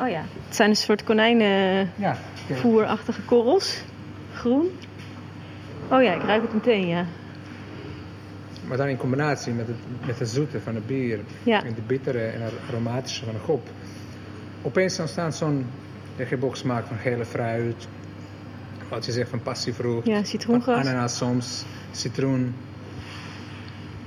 [0.00, 3.82] Oh ja, het zijn een soort konijnenvoerachtige Ja, korrels.
[4.34, 4.70] Groen.
[5.90, 7.06] Oh ja, ik ruik het meteen, ja.
[8.68, 11.20] maar dan in combinatie met het, met het zoete van het bier.
[11.42, 11.64] Ja.
[11.64, 13.68] En de bittere en aromatische van de gop.
[14.62, 15.66] Opeens ontstaat zo'n
[16.52, 17.88] smaak van gele fruit.
[18.88, 20.06] Wat je zegt van passievrucht.
[20.06, 20.86] Ja, van citroengras.
[20.86, 22.54] Ananas soms, citroen.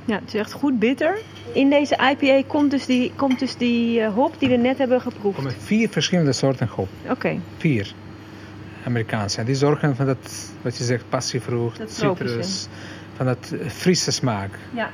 [0.05, 1.17] Ja, het is echt goed bitter.
[1.53, 4.97] In deze IPA komt dus die, komt dus die eh, hop die we net hebben
[4.97, 5.35] Er geproefd.
[5.37, 6.87] komen vier verschillende soorten gop.
[7.09, 7.93] Oké, Vier.
[8.85, 9.39] Amerikaanse.
[9.39, 12.67] En die zorgen van dat, wat je zegt, passievrucht, citrus.
[13.15, 14.49] Van dat eh, frisse smaak.
[14.73, 14.89] ja.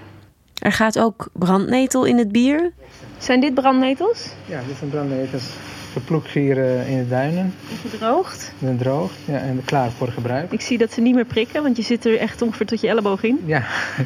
[0.56, 2.72] Er gaat ook brandnetel in het bier.
[3.18, 4.30] Zijn dit brandnetels?
[4.46, 5.50] Ja, dit zijn brandnetels.
[5.94, 7.54] Geploekt hier eh, in de duinen.
[7.84, 8.54] En gedroogd?
[8.62, 9.12] En droog.
[9.26, 10.52] Ja, en klaar voor gebruik.
[10.52, 12.88] Ik zie dat ze niet meer prikken, want je zit er echt ongeveer tot je
[12.88, 13.40] elleboog in.
[13.46, 13.64] Ja,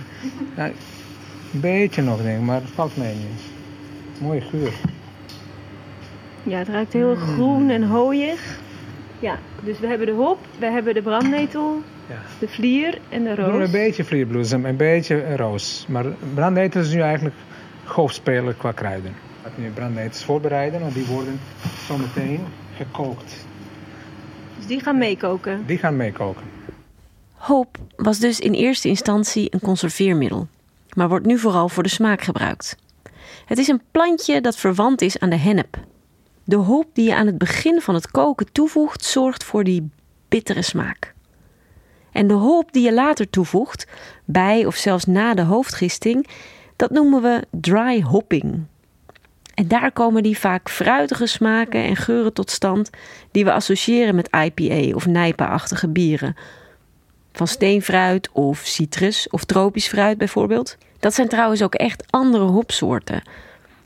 [0.58, 0.72] ja
[1.54, 3.42] een beetje nog denk ik, maar het valt mee niet.
[4.22, 4.74] Mooie geur.
[6.44, 8.60] Ja, het ruikt heel groen en hooiig.
[9.20, 12.16] Ja, dus we hebben de hop, we hebben de brandnetel, Ja.
[12.40, 13.66] de vlier en de We doen roos.
[13.66, 15.86] een beetje vlierbloesem, een beetje roos.
[15.90, 17.36] Maar brandnetels is nu eigenlijk
[17.84, 19.12] hoofdspeler qua kruiden.
[19.44, 21.40] We gaan nu brandnetels voorbereiden, want die worden
[21.88, 22.40] zo meteen
[22.78, 23.46] gekookt.
[24.58, 25.64] Dus die gaan meekoken.
[25.66, 26.44] Die gaan meekoken.
[27.34, 30.48] Hoop was dus in eerste instantie een conserveermiddel,
[31.00, 32.78] maar wordt nu vooral voor de smaak gebruikt.
[33.46, 35.78] Het is een plantje dat verwant is aan de hennep.
[36.44, 39.90] De hoop die je aan het begin van het koken toevoegt, zorgt voor die
[40.30, 41.14] bittere smaak.
[42.12, 43.88] En de hoop die je later toevoegt,
[44.26, 46.28] bij of zelfs na de hoofdgisting,
[46.76, 48.66] dat noemen we dry hopping.
[49.54, 52.90] En daar komen die vaak fruitige smaken en geuren tot stand
[53.32, 56.36] die we associëren met IPA of Nijpa-achtige bieren.
[57.32, 60.78] van steenfruit of citrus of tropisch fruit bijvoorbeeld.
[61.00, 63.22] Dat zijn trouwens ook echt andere hopsoorten.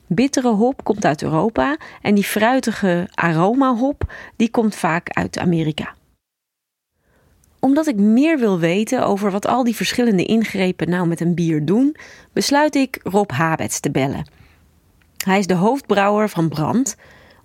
[0.08, 5.94] Bittere hop komt uit Europa en die fruitige aromahop die komt vaak uit Amerika.
[7.60, 11.66] Omdat ik meer wil weten over wat al die verschillende ingrepen nou met een bier
[11.66, 11.96] doen,
[12.34, 14.30] besluit ik Rob Habets te bellen.
[15.26, 16.96] Hij is de hoofdbrouwer van Brand,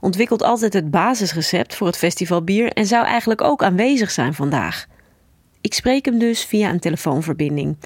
[0.00, 4.86] ontwikkelt altijd het basisrecept voor het festivalbier en zou eigenlijk ook aanwezig zijn vandaag.
[5.60, 7.76] Ik spreek hem dus via een telefoonverbinding,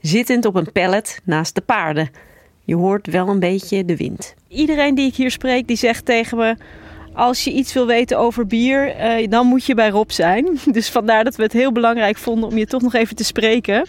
[0.00, 2.10] zittend op een pallet naast de paarden.
[2.64, 4.34] Je hoort wel een beetje de wind.
[4.48, 6.56] Iedereen die ik hier spreek, die zegt tegen me...
[7.14, 10.58] als je iets wil weten over bier, eh, dan moet je bij Rob zijn.
[10.72, 13.86] Dus vandaar dat we het heel belangrijk vonden om je toch nog even te spreken.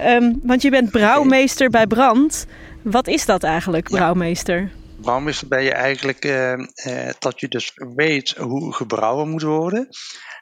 [0.00, 2.46] Um, want je bent brouwmeester bij Brand.
[2.82, 4.70] Wat is dat eigenlijk, brouwmeester?
[5.00, 9.88] Brouwmeester ben je eigenlijk uh, uh, dat je dus weet hoe gebrouwen moet worden.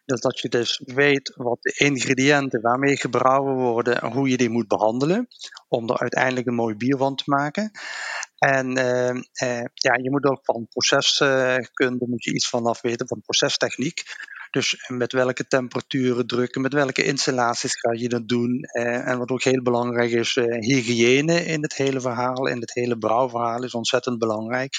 [0.09, 4.69] Dus dat je dus weet wat de ingrediënten waarmee gebrouwen worden, hoe je die moet
[4.69, 5.29] behandelen,
[5.69, 7.71] om er uiteindelijk een mooi bier van te maken.
[8.39, 13.21] En uh, uh, ja, je moet ook van proceskunde moet je iets vanaf weten, van
[13.21, 14.03] procestechniek.
[14.51, 18.61] Dus met welke temperaturen drukken, met welke installaties ga je dat doen.
[18.63, 22.75] Eh, en wat ook heel belangrijk is, eh, hygiëne in het hele verhaal, in het
[22.75, 24.73] hele brouwverhaal is ontzettend belangrijk.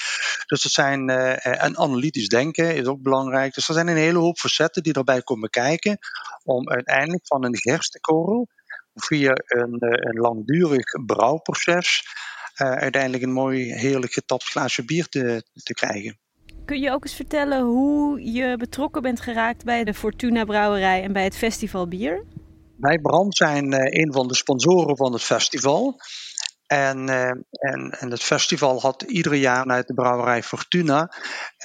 [0.46, 3.54] Dus dat zijn, uh, en analytisch denken is ook belangrijk.
[3.54, 5.98] Dus er zijn een hele hoop facetten die erbij komen kijken
[6.44, 8.48] om uiteindelijk van een gerstekorrel
[8.94, 12.02] via een, een langdurig brouwproces
[12.54, 16.18] uiteindelijk een mooi heerlijk getapt glaasje bier te, te krijgen.
[16.70, 21.12] Kun je ook eens vertellen hoe je betrokken bent geraakt bij de Fortuna Brouwerij en
[21.12, 22.24] bij het festival bier?
[22.76, 25.94] Wij Brand zijn een van de sponsoren van het festival.
[26.70, 31.12] En, uh, en, en het festival had ieder jaar uit de brouwerij Fortuna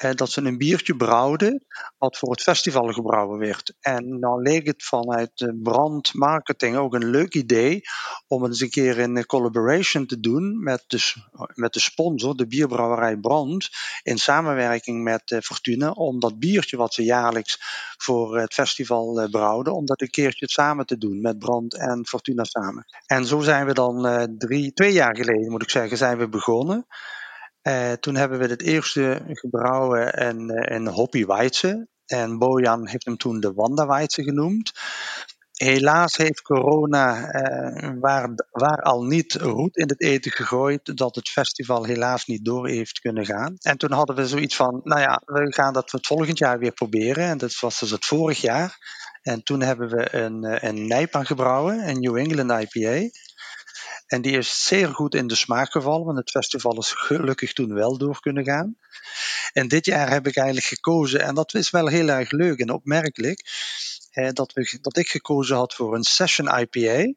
[0.03, 1.65] uh, dat ze een biertje brouwden
[1.97, 3.73] wat voor het festival gebrouwen werd.
[3.79, 7.81] En dan leek het vanuit de brandmarketing ook een leuk idee
[8.27, 11.13] om het eens een keer in collaboration te doen met de,
[11.53, 13.69] met de sponsor, de bierbrouwerij Brand,
[14.03, 17.57] in samenwerking met uh, Fortuna, om dat biertje wat ze jaarlijks
[17.97, 22.43] voor het festival brouwden, om dat een keertje samen te doen met Brand en Fortuna
[22.43, 22.85] samen.
[23.05, 26.85] En zo zijn we dan drie, twee jaar geleden, moet ik zeggen, zijn we begonnen.
[27.67, 31.87] Uh, toen hebben we het eerste gebrouwen in, in Hoppy Weitze.
[32.05, 34.71] En Bojan heeft hem toen de Wanda Weitze genoemd.
[35.51, 41.29] Helaas heeft corona uh, waar, waar al niet roet in het eten gegooid, dat het
[41.29, 43.55] festival helaas niet door heeft kunnen gaan.
[43.59, 46.73] En toen hadden we zoiets van, nou ja, we gaan dat het volgend jaar weer
[46.73, 47.23] proberen.
[47.23, 48.77] En dat was dus het vorig jaar.
[49.21, 53.09] En toen hebben we een, een Nijpa gebrouwen, een New England IPA.
[54.05, 57.73] En die is zeer goed in de smaak gevallen, want het festival is gelukkig toen
[57.73, 58.77] wel door kunnen gaan.
[59.53, 62.69] En dit jaar heb ik eigenlijk gekozen, en dat is wel heel erg leuk en
[62.69, 63.41] opmerkelijk,
[64.11, 67.13] eh, dat, we, dat ik gekozen had voor een Session IPA.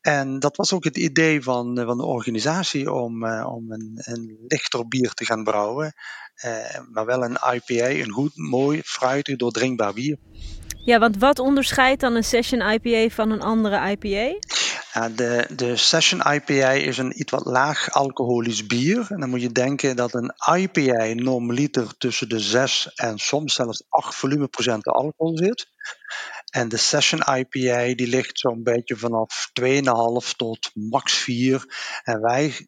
[0.00, 4.36] En dat was ook het idee van, van de organisatie om, uh, om een, een
[4.48, 5.94] lichter bier te gaan brouwen.
[6.44, 10.18] Uh, maar wel een IPA, een goed, mooi, fruitig, doordrinkbaar bier.
[10.84, 14.38] Ja, want wat onderscheidt dan een Session IPA van een andere IPA?
[14.94, 19.06] De, de Session IPA is een iets wat laag alcoholisch bier.
[19.08, 23.84] En dan moet je denken dat een IPA normaliter tussen de 6 en soms zelfs
[23.88, 25.66] 8 volumeprocenten alcohol zit.
[26.50, 31.64] En de Session IPA die ligt zo'n beetje vanaf 2,5 tot max 4.
[32.02, 32.66] En wij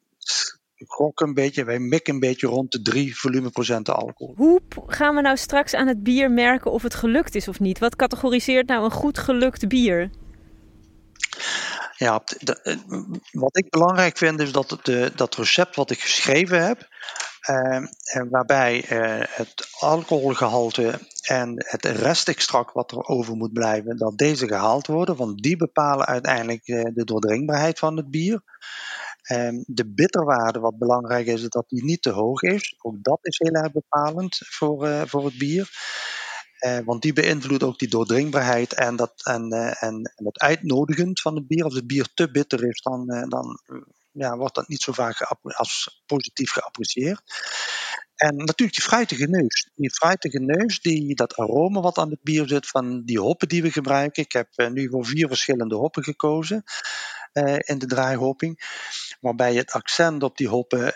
[0.85, 4.33] gokken een beetje, wij mikken een beetje rond de 3 volumeprocenten alcohol.
[4.37, 7.79] Hoe gaan we nou straks aan het bier merken of het gelukt is of niet?
[7.79, 10.09] Wat categoriseert nou een goed gelukt bier?
[11.97, 12.77] Ja, de,
[13.31, 16.87] wat ik belangrijk vind is dat de, dat recept wat ik geschreven heb,
[17.49, 17.81] uh,
[18.29, 24.87] waarbij uh, het alcoholgehalte en het restextract wat er over moet blijven, dat deze gehaald
[24.87, 28.41] worden, want die bepalen uiteindelijk uh, de doordringbaarheid van het bier.
[29.31, 32.75] Um, de bitterwaarde, wat belangrijk is, is dat die niet te hoog is.
[32.81, 35.69] Ook dat is heel erg bepalend voor, voor het bier.
[36.57, 41.35] Eh, want die beïnvloedt ook die doordringbaarheid en dat, en, uh, en, en uitnodigend van
[41.35, 41.63] het bier.
[41.63, 43.59] Als het bier te bitter is, dan, uh, dan
[44.11, 47.21] ja, wordt dat niet zo vaak als positief geapprecieerd.
[48.15, 49.69] En natuurlijk die fruitige neus.
[49.75, 53.61] Die fruitige neus, die, dat aroma wat aan het bier zit van die hoppen die
[53.61, 54.23] we gebruiken.
[54.23, 56.63] Ik heb nu voor vier verschillende hoppen gekozen
[57.57, 58.59] in de draaihopping.
[59.19, 60.93] Waarbij het accent op die hoppen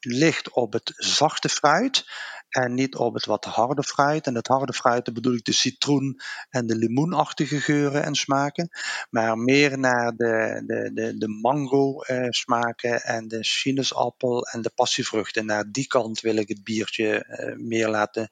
[0.00, 2.04] ligt op het zachte fruit
[2.48, 4.26] en niet op het wat harde fruit.
[4.26, 8.68] En het harde fruit, bedoel ik de citroen en de limoenachtige geuren en smaken.
[9.10, 14.70] Maar meer naar de, de, de, de mango eh, smaken en de sinaasappel en de
[14.74, 15.46] passievruchten.
[15.46, 18.28] Naar die kant wil ik het biertje eh, meer laten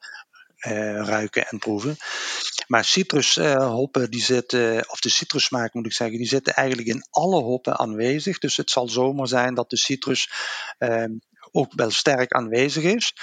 [0.65, 1.95] uh, ruiken en proeven.
[2.67, 7.41] Maar citrushoppen, die zitten, of de citrusmaak moet ik zeggen, die zitten eigenlijk in alle
[7.41, 8.37] hoppen aanwezig.
[8.37, 10.31] Dus het zal zomaar zijn dat de citrus
[10.77, 11.11] ehm,
[11.51, 13.13] ook wel sterk aanwezig is,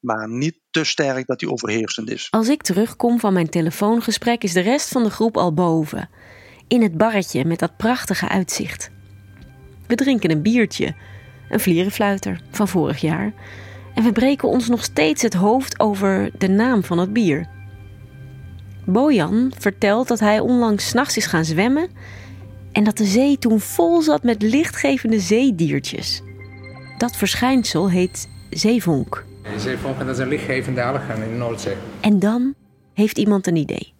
[0.00, 2.28] maar niet te sterk dat die overheersend is.
[2.30, 6.08] Als ik terugkom van mijn telefoongesprek, is de rest van de groep al boven.
[6.68, 8.90] In het barretje met dat prachtige uitzicht.
[9.86, 10.94] We drinken een biertje,
[11.48, 13.32] een vlierenfluiter van vorig jaar.
[13.94, 17.48] En we breken ons nog steeds het hoofd over de naam van het bier.
[18.86, 21.90] Bojan vertelt dat hij onlangs s'nachts is gaan zwemmen
[22.72, 26.22] en dat de zee toen vol zat met lichtgevende zeediertjes.
[26.96, 29.24] Dat verschijnsel heet zeevonk.
[29.42, 31.76] De zeevonk, dat is een lichtgevende algen in de Noordzee.
[32.00, 32.54] En dan
[32.94, 33.92] heeft iemand een idee.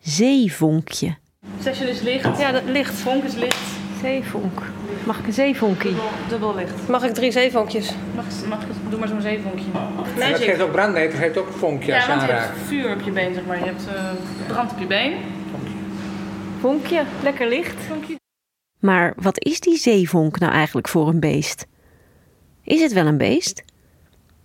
[0.00, 1.16] Zeevonkje.
[1.62, 2.38] Session is licht.
[2.38, 2.94] Ja, dat licht.
[2.94, 3.58] Vonk is licht.
[4.00, 4.62] Zeevonk.
[5.06, 5.94] Mag ik een zeevonkie?
[6.28, 6.88] Dubbel licht.
[6.88, 7.94] Mag ik drie zeevonkjes?
[8.14, 8.58] Mag, mag,
[8.90, 9.64] doe maar zo'n zeevonkje.
[10.18, 12.58] En dat geeft ook brandnetel, dat geeft ook vonkje als Ja, je want je hebt
[12.66, 13.58] vuur op je been, zeg maar.
[13.58, 14.10] Je hebt eh,
[14.46, 15.14] brand op je been.
[16.60, 17.74] Vonkje, lekker licht.
[18.80, 21.66] Maar wat is die zeevonk nou eigenlijk voor een beest?
[22.66, 23.62] Is het wel een beest?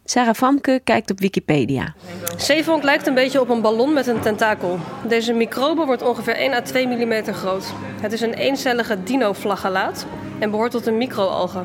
[0.06, 1.94] Sarah Famke kijkt op Wikipedia.
[2.38, 4.80] Zeevonk lijkt een beetje op een ballon met een tentakel.
[5.08, 7.74] Deze microbe wordt ongeveer 1 à 2 mm groot.
[8.02, 10.06] Het is een eencellige dinoflagellaat
[10.40, 11.64] en behoort tot een microalge.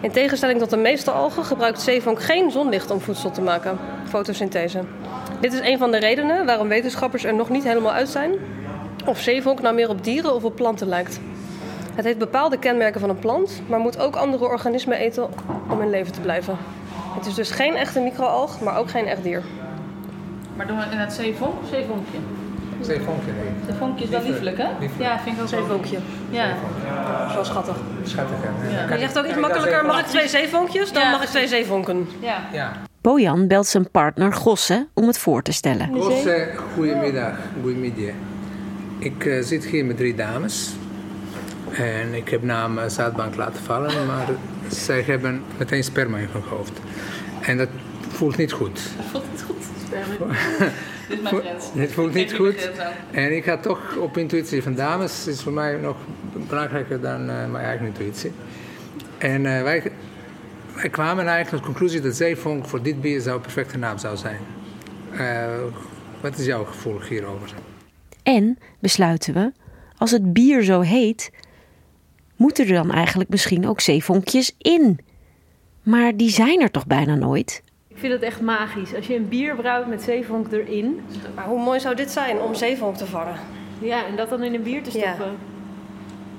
[0.00, 4.84] In tegenstelling tot de meeste algen gebruikt zeevonk geen zonlicht om voedsel te maken, fotosynthese.
[5.40, 8.34] Dit is een van de redenen waarom wetenschappers er nog niet helemaal uit zijn
[9.06, 11.20] of zeevonk nou meer op dieren of op planten lijkt.
[11.94, 15.28] Het heeft bepaalde kenmerken van een plant, maar moet ook andere organismen eten
[15.68, 16.56] om in leven te blijven.
[17.14, 19.42] Het is dus geen echte microalg, maar ook geen echt dier.
[20.56, 22.18] Maar doen we in het zeevonk of zeevonkje?
[22.80, 23.52] Zeevonkje, nee.
[23.68, 24.66] Zeevonkje is wel lieflijk, hè?
[24.80, 25.02] Lieflijk.
[25.02, 25.60] Ja, vind ik ook wel.
[25.60, 25.98] Zeevonkje.
[26.30, 26.54] Ja.
[27.34, 27.76] Zo schattig.
[28.04, 28.80] Schattig, hè?
[28.88, 28.92] Ja.
[28.94, 30.92] Je zegt ook iets makkelijker, mag ik twee zeevonkjes?
[30.92, 31.10] Dan Ja.
[31.10, 32.08] mag ik twee zeevonken.
[32.20, 32.38] Ja.
[32.52, 32.72] Ja.
[33.00, 35.88] Bojan belt zijn partner Gosse om het voor te stellen.
[35.94, 37.34] Gosse, goedemiddag.
[37.62, 38.14] Goedemiddag.
[38.98, 40.72] Ik eh, zit hier met drie dames.
[41.72, 44.28] En ik heb naam eh, Zaadbank laten vallen, maar
[44.68, 46.80] zij hebben meteen sperma in hun hoofd.
[47.40, 47.68] En dat
[48.08, 48.80] voelt niet goed.
[49.10, 49.64] Voelt het goed?
[51.08, 51.70] Dit is mijn grens.
[51.74, 52.70] Het voelt niet goed.
[53.10, 55.96] En ik ga toch op intuïtie van dames, is voor mij nog
[56.48, 58.32] belangrijker dan eh, mijn eigen intuïtie.
[59.18, 59.82] En eh, wij,
[60.74, 63.98] wij kwamen eigenlijk tot de conclusie dat zeevonk voor dit bier zou een perfecte naam
[63.98, 64.40] zou zijn.
[65.12, 65.48] Eh,
[66.20, 67.54] wat is jouw gevoel hierover?
[68.22, 69.52] En besluiten we,
[69.96, 71.30] als het bier zo heet,
[72.40, 74.98] moeten er dan eigenlijk misschien ook zeevonkjes in?
[75.82, 77.62] Maar die zijn er toch bijna nooit?
[77.88, 78.94] Ik vind het echt magisch.
[78.94, 81.00] Als je een bier brouwt met zeevonk erin.
[81.34, 83.34] Maar hoe mooi zou dit zijn om zeevonk te vangen?
[83.78, 85.04] Ja, en dat dan in een bier te Ja.
[85.14, 85.36] stoppen.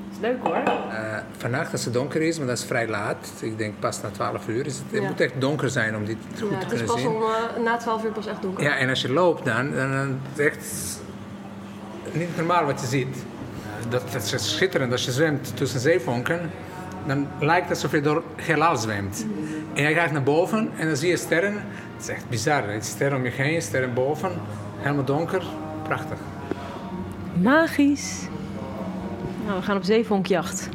[0.08, 0.56] Dat is leuk hoor.
[0.56, 4.10] Eh, vannacht als het donker is, maar dat is vrij laat, ik denk pas na
[4.10, 5.08] 12 uur, is het, het Ja.
[5.08, 7.10] moet echt donker zijn om dit goed Ja, te het is kunnen pas zien.
[7.10, 8.64] om, eh, na 12 uur pas echt donker.
[8.64, 11.00] Ja, en als je loopt dan, dan, dan is het echt
[12.12, 13.26] niet normaal wat je ziet.
[13.90, 14.92] Dat, dat is schitterend.
[14.92, 16.52] Als je zwemt tussen zeevonken,
[17.08, 19.26] dan lijkt het alsof je door heelal zwemt.
[19.74, 21.54] En je gaat naar boven en dan zie je sterren.
[21.54, 22.70] Het is echt bizar.
[22.70, 22.82] hè.
[22.82, 24.32] Sterren om je heen, sterren boven.
[24.78, 25.44] Helemaal donker.
[25.84, 26.18] Prachtig.
[27.42, 28.28] Magisch.
[29.46, 30.70] Nou, we gaan op zeevonkjacht.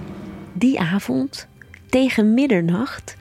[0.53, 1.47] Die avond,
[1.89, 3.17] tegen middernacht,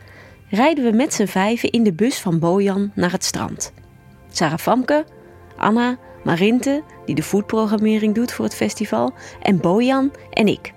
[0.50, 3.74] rijden we met z'n vijven in de bus van Bojan naar het strand.
[4.30, 5.06] Sarah Famke,
[5.58, 10.74] Anna, Marinte, die de foodprogrammering doet voor het festival, en Bojan en ik.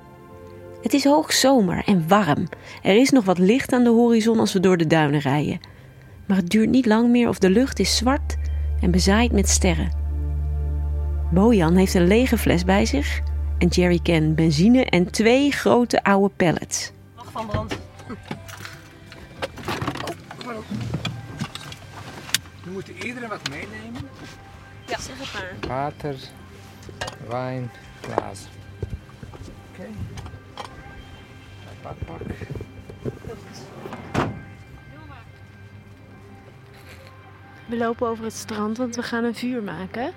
[0.83, 2.49] Het is hoogzomer en warm.
[2.83, 5.61] Er is nog wat licht aan de horizon als we door de duinen rijden.
[6.27, 8.37] Maar het duurt niet lang meer of de lucht is zwart
[8.81, 9.91] en bezaaid met sterren.
[11.33, 13.21] Bojan heeft een lege fles bij zich,
[13.59, 16.93] een jerrycan benzine en twee grote oude pallets.
[17.15, 17.79] Wacht van brand.
[22.65, 24.09] We moeten iedereen wat meenemen.
[24.89, 25.69] Ja, zeg het maar.
[25.69, 26.15] Water,
[27.29, 27.71] wijn,
[28.01, 28.51] glazen.
[29.73, 29.89] Oké.
[31.83, 32.21] Pak, pak.
[37.67, 40.13] We lopen over het strand, want we gaan een vuur maken.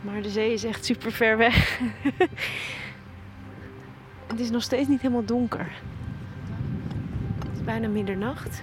[0.00, 1.80] Maar de zee is echt super ver weg.
[4.30, 5.72] het is nog steeds niet helemaal donker.
[7.38, 8.62] Het is bijna middernacht.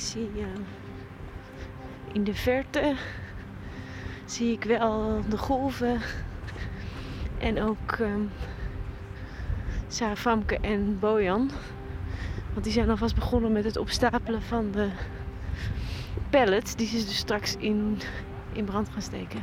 [0.00, 0.30] Zie
[2.12, 2.94] in de verte
[4.24, 6.00] zie ik wel de golven
[7.38, 8.20] en ook ehm
[9.88, 11.50] Sarah Famke en Bojan.
[12.52, 14.88] Want die zijn alvast begonnen met het opstapelen van de
[16.30, 17.98] pallets die ze dus straks in,
[18.52, 19.42] in brand gaan steken.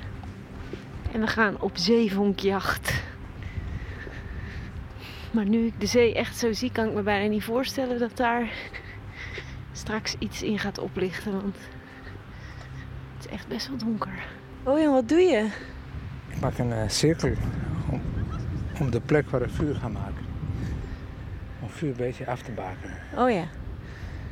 [1.12, 3.04] En we gaan op zeevonkjacht.
[5.32, 8.18] Maar nu ik de zee echt zo zie, kan ik me bijna niet voorstellen dat
[8.18, 8.50] daar
[9.88, 11.32] straks iets in gaat oplichten.
[11.32, 11.56] Want
[13.20, 14.28] is echt best wel donker.
[14.64, 15.50] Oh ja, wat doe je?
[16.28, 17.34] Ik maak een eh, cirkel
[17.92, 18.02] om,
[18.80, 20.26] om de plek waar we vuur gaan maken.
[21.60, 22.98] Om vuur een beetje af te bakenen.
[23.16, 23.44] Oh ja.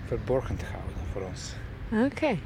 [0.05, 1.53] Verborgen te houden voor ons.
[1.89, 2.25] Oké.
[2.25, 2.37] Hij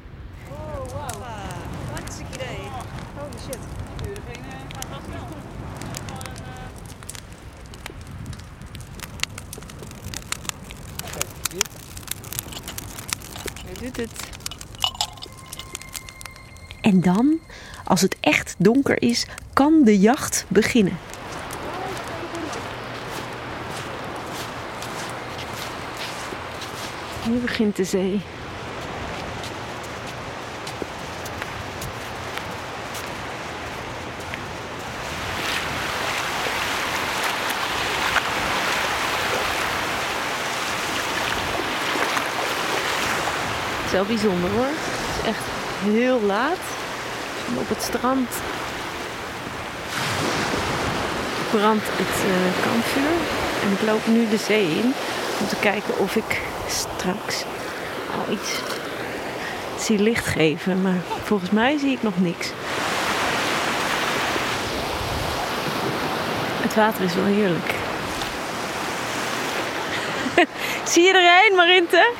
[13.80, 14.10] doet het.
[16.80, 17.38] En dan,
[17.84, 20.98] als het echt donker is, kan de jacht beginnen.
[27.28, 28.20] Nu begint de zee.
[44.06, 44.64] Wel bijzonder hoor.
[44.64, 45.44] Het is echt
[45.82, 46.58] heel laat.
[47.58, 48.28] Op het strand
[51.50, 53.16] brandt het eh, kampvuur.
[53.62, 54.94] En ik loop nu de zee in
[55.40, 57.44] om te kijken of ik straks
[58.16, 58.50] al iets
[59.78, 60.82] zie licht geven.
[60.82, 62.48] Maar volgens mij zie ik nog niks.
[66.62, 67.74] Het water is wel heerlijk.
[70.92, 72.12] zie je er een, Marinte?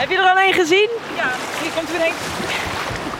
[0.00, 0.99] Heb je er al een gezien?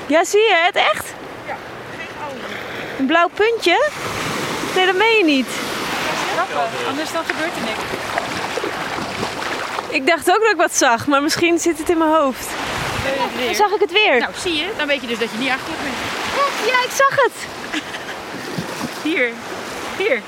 [0.07, 1.15] Ja, zie je het echt?
[1.47, 1.57] Ja,
[1.97, 2.41] geen.
[2.99, 3.91] Een blauw puntje?
[4.75, 5.47] Nee, dat meen je niet.
[6.35, 7.81] Grappig, anders dan gebeurt er niks.
[9.89, 12.47] Ik dacht ook dat ik wat zag, maar misschien zit het in mijn hoofd.
[13.47, 14.19] Dan zag ik het weer.
[14.19, 14.67] Nou, zie je?
[14.77, 15.95] Dan weet je dus dat je niet achterlijk bent.
[16.67, 17.33] ja, ik zag het.
[19.03, 19.31] Hier.
[19.97, 20.23] Hier.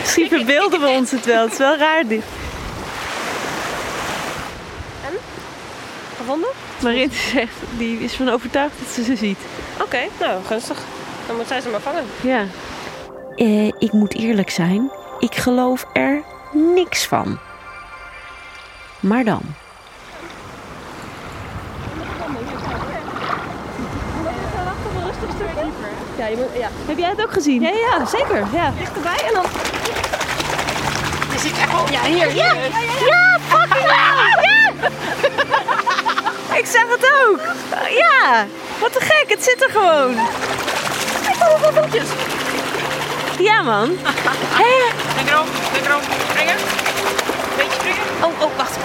[0.00, 1.42] Misschien verbeelden we ons het wel.
[1.42, 2.22] Het is wel raar dit.
[6.16, 6.48] Gevonden?
[6.84, 9.38] Marinte zegt, die is van overtuigd dat ze ze ziet.
[9.82, 10.78] Oké, nou, gunstig.
[11.26, 12.04] Dan moet zij ze maar vangen.
[12.20, 12.44] Ja.
[13.36, 16.22] Eh, ik moet eerlijk zijn, ik geloof er
[16.52, 17.38] niks van.
[19.00, 19.42] Maar dan.
[26.18, 26.68] Ja, je moet, ja.
[26.86, 27.60] Heb jij het ook gezien?
[27.60, 28.46] Ja, ja, zeker.
[28.52, 28.72] Ja.
[28.78, 29.44] Dichterbij en dan...
[31.32, 31.88] Je zit echt op.
[31.90, 32.34] Ja, hier.
[32.34, 32.52] Ja,
[33.06, 34.42] ja, fucking hell!
[34.42, 35.43] Ja!
[36.56, 37.40] Ik zag het ook.
[37.90, 38.46] Ja,
[38.80, 40.18] wat te gek, het zit er gewoon.
[43.38, 43.98] Ja, man.
[44.60, 46.00] Hé, Denk erom, denk erom.
[46.30, 46.56] Springen.
[47.56, 48.02] Beetje springen.
[48.22, 48.76] Oh, oh, wacht.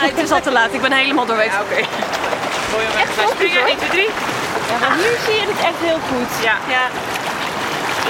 [0.00, 0.72] Nee, het is al te laat.
[0.72, 1.52] Ik ben helemaal doorwezen.
[1.52, 1.86] Ja, oké.
[2.76, 3.66] Hem echt gaan springen?
[3.66, 4.08] 1, 2, 3.
[4.70, 6.30] Ja, maar hier zie je het echt heel goed.
[6.42, 6.56] Ja.
[6.68, 6.84] Ja.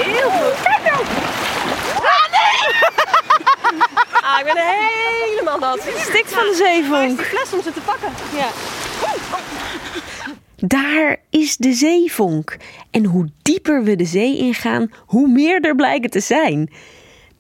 [0.03, 0.57] Heel goed.
[0.63, 1.05] Kijk nou.
[3.79, 5.81] Ah, ah, ik ben helemaal nat.
[5.97, 7.17] Stikt van de Waar is zeevonk.
[7.17, 8.09] die fles om ze te pakken?
[8.37, 8.49] Ja.
[10.57, 12.57] Daar is de zeevonk.
[12.91, 16.71] En hoe dieper we de zee ingaan, hoe meer er blijken te zijn.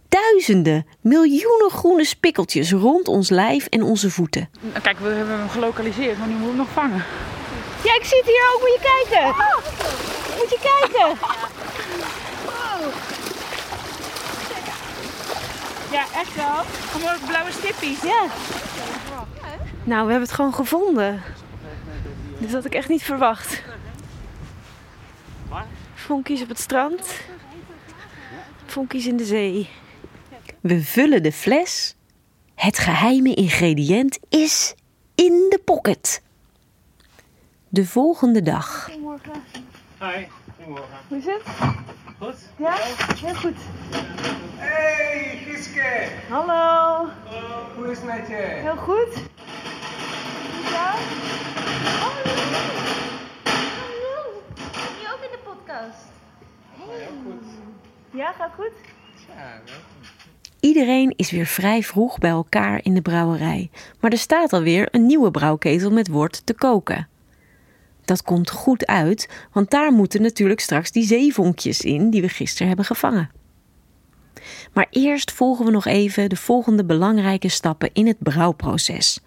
[0.09, 4.51] Duizenden, miljoenen groene spikkeltjes rond ons lijf en onze voeten.
[4.83, 7.05] Kijk, we hebben hem gelokaliseerd, maar nu moeten we hem nog vangen.
[7.85, 8.61] Ja, ik zie het hier ook.
[8.61, 9.26] Moet je kijken.
[10.39, 11.18] Moet je kijken.
[15.93, 16.62] Ja, echt wel.
[16.64, 18.03] Gewoon blauwe stippies.
[18.03, 18.26] Ja.
[19.84, 21.22] Nou, we hebben het gewoon gevonden.
[22.38, 23.62] Dit had ik echt niet verwacht.
[25.95, 27.20] Vonkies op het strand.
[28.66, 29.68] Vonkies in de zee.
[30.61, 31.97] We vullen de fles.
[32.55, 34.74] Het geheime ingrediënt is
[35.14, 36.22] in de pocket.
[37.68, 38.86] De volgende dag.
[38.86, 40.26] Hi,
[40.57, 40.97] goedemorgen.
[41.09, 41.43] Hoe is het?
[42.23, 42.39] Goed?
[42.57, 42.77] Ja?
[43.16, 43.57] Heel goed.
[44.57, 46.09] Hey Giske!
[46.29, 47.09] Hallo.
[47.77, 48.35] Hoe is het met je?
[48.35, 49.14] Heel goed.
[50.70, 50.95] Ja?
[55.01, 56.05] je ook in de podcast?
[58.11, 58.73] Ja, gaat goed?
[60.61, 63.70] Iedereen is weer vrij vroeg bij elkaar in de brouwerij.
[64.01, 67.09] Maar er staat alweer een nieuwe brouwketel met wort te koken.
[68.05, 72.67] Dat komt goed uit, want daar moeten natuurlijk straks die zeevonkjes in die we gisteren
[72.67, 73.31] hebben gevangen.
[74.73, 79.21] Maar eerst volgen we nog even de volgende belangrijke stappen in het brouwproces.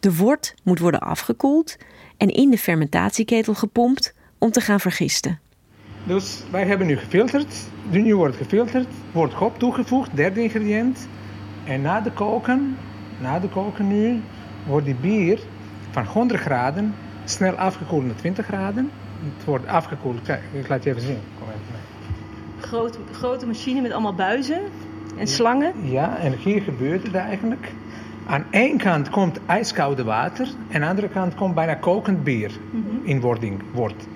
[0.00, 1.76] De wort moet worden afgekoeld
[2.16, 5.40] en in de fermentatieketel gepompt om te gaan vergisten.
[6.04, 7.54] Dus wij hebben nu gefilterd.
[7.90, 11.08] Nu wordt gefilterd, wordt hop toegevoegd, derde ingrediënt.
[11.64, 12.76] En na de koken,
[13.20, 14.20] na de koken nu,
[14.66, 15.40] wordt die bier
[15.90, 16.94] van 100 graden
[17.24, 18.90] snel afgekoeld naar 20 graden.
[19.36, 21.18] Het wordt afgekoeld, kijk, ik laat je even zien.
[21.38, 22.62] Kom even mee.
[22.62, 24.60] Grote, grote machine met allemaal buizen
[25.16, 25.72] en slangen.
[25.82, 27.72] Ja, en hier gebeurt het eigenlijk.
[28.26, 32.50] Aan één kant komt ijskoude water en aan de andere kant komt bijna kokend bier
[33.02, 33.62] in wording.
[33.72, 34.06] Wordt.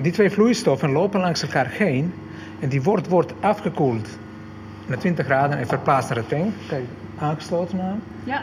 [0.00, 2.12] Die twee vloeistoffen lopen langs elkaar heen
[2.60, 4.08] en die wort wordt afgekoeld
[4.86, 6.52] naar 20 graden en verplaatst naar de tank.
[6.68, 6.84] Kijk,
[7.18, 8.02] aangesloten aan.
[8.24, 8.42] Ja.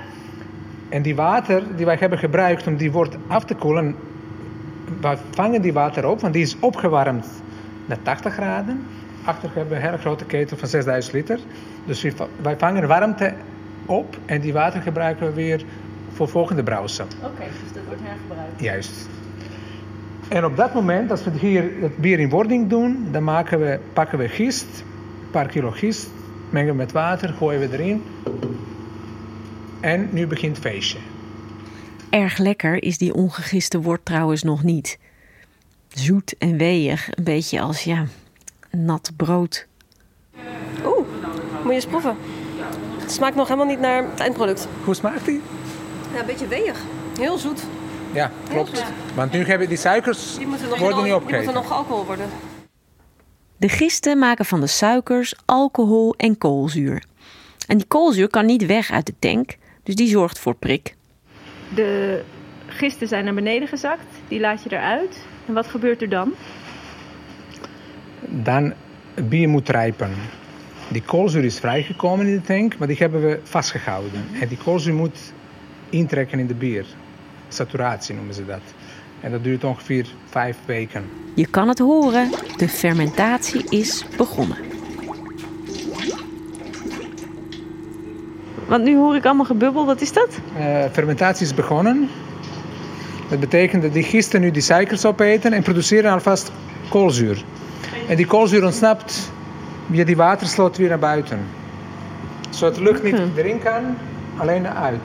[0.89, 3.95] En die water die wij hebben gebruikt om die wort af te koelen,
[5.01, 7.27] wij vangen die water op, want die is opgewarmd
[7.85, 8.85] naar 80 graden.
[9.23, 11.39] Achter hebben we een hele grote ketel van 6000 liter.
[11.85, 12.05] Dus
[12.41, 13.33] wij- vangen warmte
[13.85, 15.63] op en die water gebruiken we weer
[16.13, 17.05] voor volgende brouwsel.
[17.23, 18.61] Oké, dus dat wordt hergebruikt.
[18.61, 19.09] Juist.
[20.27, 23.79] En op dat moment, als we hier het bier in wording doen, dan maken we,
[23.93, 24.83] pakken we gist,
[25.23, 26.09] een paar kilo gist,
[26.49, 28.03] mengen we met water, gooien we erin.
[29.79, 30.97] En nu begint het feestje.
[32.09, 34.97] Erg lekker is die ongegiste wort trouwens nog niet.
[35.87, 38.05] Zoet en weeg, een beetje als ja,
[38.71, 39.67] nat brood.
[40.85, 41.07] Oeh,
[41.63, 42.15] moet je eens proeven.
[42.99, 44.67] Het smaakt nog helemaal niet naar het eindproduct.
[44.83, 45.41] Hoe smaakt die?
[46.13, 46.81] Ja, een beetje weeg.
[47.19, 47.63] Heel zoet.
[48.13, 48.83] Ja, klopt.
[49.15, 51.69] Want nu hebben die suikers Die moeten nog, worden niet al- die moeten opgegeten.
[51.69, 52.29] nog alcohol worden.
[53.57, 57.03] De gisten maken van de suikers alcohol en koolzuur.
[57.67, 59.57] En die koolzuur kan niet weg uit de tank,
[59.89, 60.95] dus die zorgt voor prik.
[61.75, 62.21] De
[62.67, 64.05] gisten zijn naar beneden gezakt.
[64.27, 65.17] Die laat je eruit.
[65.45, 66.33] En wat gebeurt er dan?
[68.19, 68.73] Dan
[69.13, 70.09] het bier moet rijpen.
[70.87, 74.25] Die koolzuur is vrijgekomen in de tank, maar die hebben we vastgehouden.
[74.41, 75.33] En die koolzuur moet
[75.89, 76.85] intrekken in de bier.
[77.47, 78.61] Saturatie noemen ze dat.
[79.21, 81.03] En dat duurt ongeveer vijf weken.
[81.35, 84.78] Je kan het horen, de fermentatie is begonnen.
[88.69, 89.85] Want nu hoor ik allemaal gebubbel.
[89.85, 90.39] Wat is dat?
[90.57, 92.09] Eh, fermentatie is begonnen.
[93.29, 96.51] Dat betekent dat die gisten nu die suikers opeten en produceren alvast
[96.89, 97.43] koolzuur.
[98.07, 99.31] En die koolzuur ontsnapt
[99.91, 101.39] via die watersloot weer naar buiten.
[102.49, 103.97] Zodat de lucht niet erin kan,
[104.37, 105.01] alleen eruit.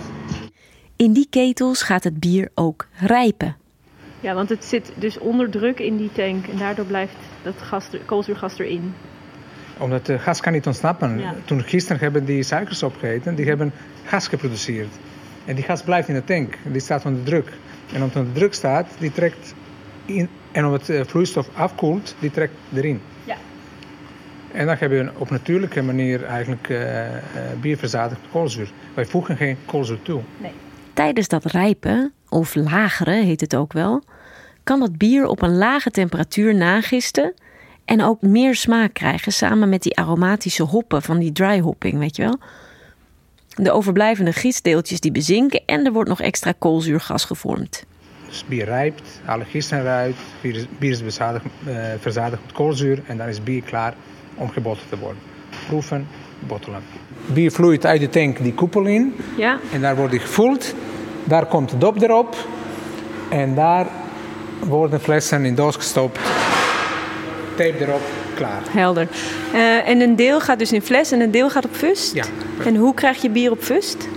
[0.97, 3.57] In die ketels gaat het bier ook rijpen.
[4.21, 6.47] Ja, want het zit dus onder druk in die tank.
[6.47, 8.95] En daardoor blijft dat gas, koolzuurgas erin.
[9.85, 11.19] Omdat de gas kan niet ontsnappen.
[11.19, 11.35] Ja.
[11.45, 13.73] Toen gisteren hebben die suikers opgegeten, die hebben
[14.05, 14.89] gas geproduceerd.
[15.45, 16.59] En die gas blijft in de tank.
[16.63, 17.49] Die staat onder druk.
[17.93, 19.55] En omdat het onder druk staat, die trekt
[20.05, 20.29] in.
[20.53, 23.01] En omdat het eh, vloeistof afkoelt, die trekt erin.
[23.25, 23.37] Ja.
[24.53, 27.23] En dan hebben we op natuurlijke manier eigenlijk eh, eh,
[27.61, 28.71] bier verzadigd met koolzuur.
[28.95, 30.21] Wij voegen geen koolzuur toe.
[30.93, 34.03] Tijdens dat rijpen, of lageren heet het ook wel,
[34.63, 37.35] kan het bier op een lage temperatuur nagisten
[37.85, 42.17] en ook meer smaak krijgen samen met die aromatische hoppen van die dry hopping, weet
[42.17, 42.39] je wel.
[43.49, 47.85] De overblijvende gistdeeltjes die bezinken en er wordt nog extra koolzuurgas gevormd.
[48.29, 53.03] Dus bier rijpt, alle gisten eruit, bier is, bier is bezadigd, eh, verzadigd met koolzuur
[53.07, 53.95] en dan is bier klaar
[54.35, 55.19] om gebotteld te worden.
[55.67, 56.07] Proeven,
[56.39, 56.81] bottelen.
[57.27, 59.59] Bier vloeit uit de tank die koepel in Ja.
[59.73, 60.75] en daar wordt die gevoeld.
[61.25, 62.37] Daar komt de dop erop
[63.31, 63.87] en daar
[64.61, 66.19] worden flessen in doos gestopt.
[67.57, 68.03] Tape erop,
[68.35, 68.63] klaar.
[68.71, 69.09] Helder.
[69.53, 72.15] Eh, en een deel gaat dus in fles en een deel gaat op fust?
[72.15, 72.25] Ja.
[72.65, 74.09] En hoe krijg je bier op fust?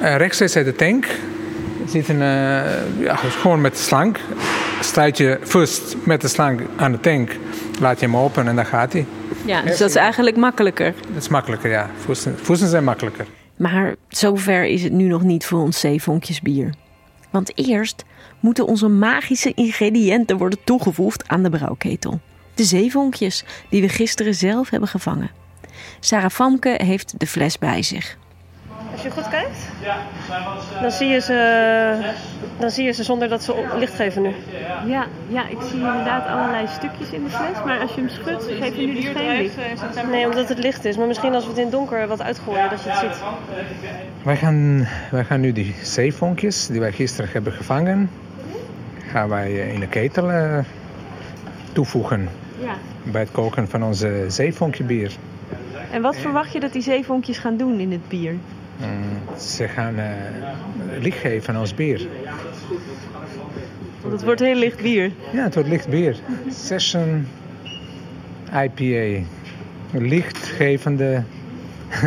[0.00, 1.06] Eh, rechtstreeks uit de tank
[1.90, 4.16] zit een, eh, ja, gewoon met de slang.
[4.80, 7.36] Sluit je first met de slang aan de tank,
[7.80, 9.06] laat je hem open en dan gaat hij.
[9.44, 10.94] Ja, dus dat is eigenlijk makkelijker.
[11.12, 11.90] Dat is makkelijker, ja.
[11.96, 13.26] Voesten, voesten zijn makkelijker.
[13.56, 16.74] Maar zover is het nu nog niet voor ons zeevonkjes bier.
[17.30, 18.04] Want eerst
[18.40, 22.20] moeten onze magische ingrediënten worden toegevoegd aan de brouwketel.
[22.58, 25.30] De zeevonkjes die we gisteren zelf hebben gevangen.
[26.00, 28.16] Sarah Famke heeft de fles bij zich.
[28.92, 29.58] Als je goed kijkt,
[30.80, 32.12] dan zie je ze,
[32.58, 34.34] dan zie je ze zonder dat ze licht geven nu.
[34.86, 37.64] Ja, ja, ik zie inderdaad allerlei stukjes in de fles.
[37.64, 39.56] Maar als je hem schudt, geef je nu dus geen licht.
[40.10, 40.96] Nee, omdat het licht is.
[40.96, 43.22] Maar misschien als we het in het donker wat uitgooien, dat je het ziet.
[44.22, 48.10] Wij gaan, wij gaan nu die zeevonkjes die wij gisteren hebben gevangen,
[49.10, 50.58] gaan wij eh, in de ketel eh,
[51.72, 52.28] toevoegen
[52.60, 52.76] Ja.
[53.02, 55.12] bij het koken van onze zeevonkjebier.
[55.90, 58.32] En wat verwacht je dat die zeevonkjes gaan doen in het bier?
[58.32, 60.06] Mm, ze gaan eh,
[61.00, 62.06] licht geven aan ons bier.
[64.00, 65.10] Want het wordt heel licht bier.
[65.32, 66.16] Ja, het wordt licht bier.
[66.50, 67.26] Session
[68.52, 69.24] IPA.
[69.92, 71.22] Lichtgevende,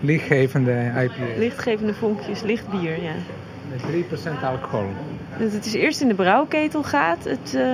[0.00, 1.38] lichtgevende IPA.
[1.38, 3.14] Lichtgevende vonkjes, licht bier, ja.
[3.70, 4.06] Met
[4.40, 4.88] 3% alcohol.
[5.38, 7.64] Dus het is eerst in de brouwketel gaat, het eh,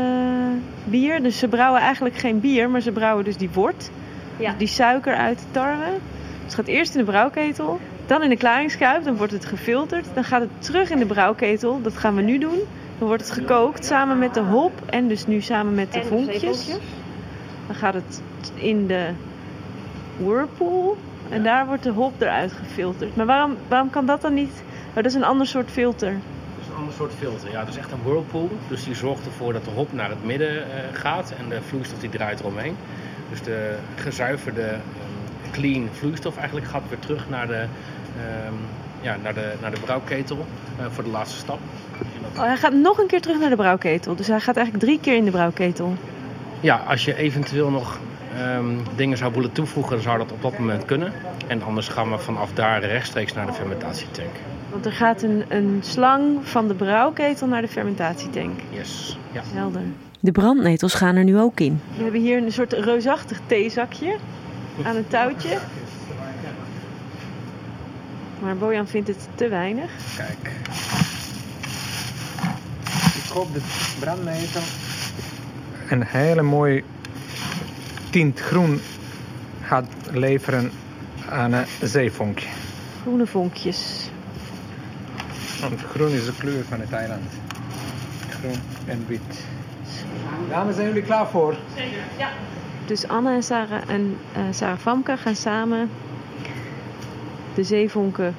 [0.85, 1.23] bier.
[1.23, 3.91] Dus ze brouwen eigenlijk geen bier, maar ze brouwen dus die wort.
[4.37, 4.55] Ja.
[4.59, 5.85] Die suiker uit de tarwe.
[5.85, 10.07] Dus het gaat eerst in de brouwketel, dan in de klaringskuip, dan wordt het gefilterd.
[10.15, 12.59] Dan gaat het terug in de brouwketel, dat gaan we nu doen.
[12.99, 16.07] Dan wordt het gekookt samen met de hop en dus nu samen met de En
[16.07, 16.67] vonkjes.
[17.67, 18.23] Dan gaat het
[18.55, 19.09] in de
[20.17, 20.97] whirlpool
[21.29, 23.17] en daar wordt de hop eruit gefilterd.
[23.17, 26.17] Maar waarom, waarom kan dat dan niet Oh, dat is een ander soort filter.
[26.83, 27.51] Een ander soort filter.
[27.51, 28.51] Ja, het is echt een whirlpool.
[28.69, 31.99] Dus die zorgt ervoor dat de hop naar het midden eh, gaat en de vloeistof
[31.99, 32.77] die draait eromheen.
[33.31, 37.65] Dus de gezuiverde ehm, clean vloeistof eigenlijk gaat weer terug naar de,
[38.17, 38.55] ehm,
[39.01, 40.47] ja, naar de, naar de brouwketel
[40.79, 41.59] eh, voor de laatste stap.
[42.37, 44.15] Oh, hij gaat nog een keer terug naar de brouwketel.
[44.15, 45.95] Dus hij gaat eigenlijk drie keer in de brouwketel.
[46.61, 47.99] Ja, als je eventueel nog
[48.37, 51.13] ehm, dingen zou willen toevoegen, dan zou dat op dat moment kunnen.
[51.47, 54.35] En anders gaan we vanaf daar rechtstreeks naar de fermentatietank.
[54.73, 58.61] Want er gaat een, een slang van de brouwketel naar de fermentatietank.
[58.71, 59.19] Yes.
[59.33, 59.43] Ja.
[59.45, 59.83] Helder.
[60.21, 61.81] De brandnetels gaan er nu ook in.
[61.97, 64.17] We hebben hier een soort reusachtig theezakje
[64.83, 65.59] aan een touwtje.
[68.39, 69.91] Maar Bojan vindt het te weinig.
[70.17, 70.51] Kijk.
[73.25, 73.63] Ik hoop dat
[74.01, 74.63] brandnetel
[75.89, 76.85] een hele mooi
[78.11, 78.81] tint groen
[79.63, 80.71] gaat leveren
[81.29, 82.49] aan een zeevonkje.
[83.01, 84.11] Groene vonkjes.
[85.63, 87.31] Want groen is de kleur van het eiland.
[88.31, 89.45] Groen en wit.
[90.49, 91.57] Dames, zijn jullie klaar voor?
[92.87, 95.91] Dus Anne en Sarah en eh, Sarah Famke gaan samen
[97.55, 98.35] de zeevonken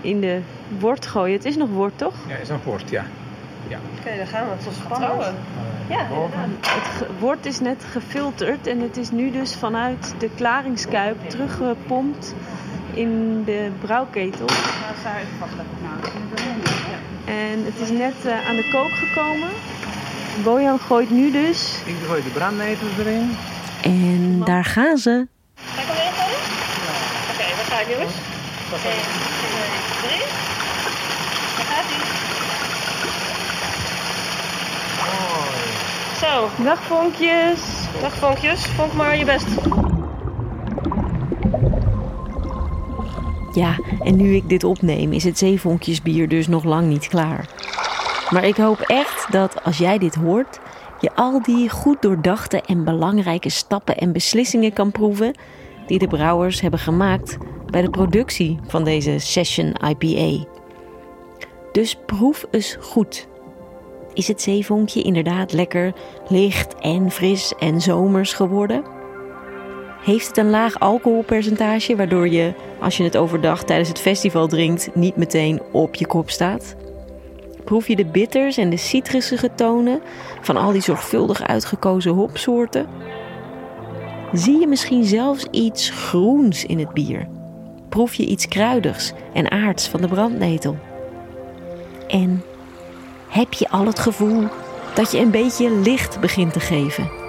[0.00, 0.40] in de
[0.78, 1.36] wort gooien.
[1.36, 2.14] Het is nog wort, toch?
[2.28, 3.04] Ja, is een woord, ja.
[3.98, 4.50] Oké, dan gaan we.
[4.50, 5.36] Het is spannend.
[5.88, 6.06] Ja,
[6.60, 12.34] het wort is net gefilterd en het is nu dus vanuit de klaringskuip teruggepompt
[12.92, 14.46] in de brouwketel.
[17.26, 19.48] En het is net eh, aan de kook gekomen.
[20.44, 23.36] Bojan gooit nu dus Ik gooi de brandnetels erin.
[23.82, 25.26] En daar gaan ze.
[25.54, 26.40] Ga ik hem weer gooien?
[27.32, 28.14] Oké, we gaan jongens.
[28.72, 28.92] 1, 2,
[30.02, 30.18] 3.
[31.56, 32.04] Daar gaat hij.
[36.20, 37.60] Zo, Dag vonkjes.
[38.00, 38.66] dag vonkjes.
[38.66, 39.46] Vonk maar je best.
[43.56, 47.48] Ja, en nu ik dit opneem is het zeevonkjesbier dus nog lang niet klaar.
[48.30, 50.60] Maar ik hoop echt dat als jij dit hoort,
[51.00, 55.34] je al die goed doordachte en belangrijke stappen en beslissingen kan proeven
[55.86, 57.38] die de brouwers hebben gemaakt
[57.70, 60.44] bij de productie van deze Session IPA.
[61.72, 63.28] Dus proef eens goed.
[64.12, 65.92] Is het zeevonkje inderdaad lekker
[66.28, 68.95] licht en fris en zomers geworden?
[70.06, 74.94] Heeft het een laag alcoholpercentage waardoor je, als je het overdag tijdens het festival drinkt,
[74.94, 76.76] niet meteen op je kop staat?
[77.64, 80.00] Proef je de bitters en de citrusige tonen
[80.40, 82.86] van al die zorgvuldig uitgekozen hopsoorten?
[84.32, 87.28] Zie je misschien zelfs iets groens in het bier?
[87.88, 90.76] Proef je iets kruidigs en aards van de brandnetel?
[92.08, 92.42] En
[93.28, 94.44] heb je al het gevoel
[94.94, 97.25] dat je een beetje licht begint te geven?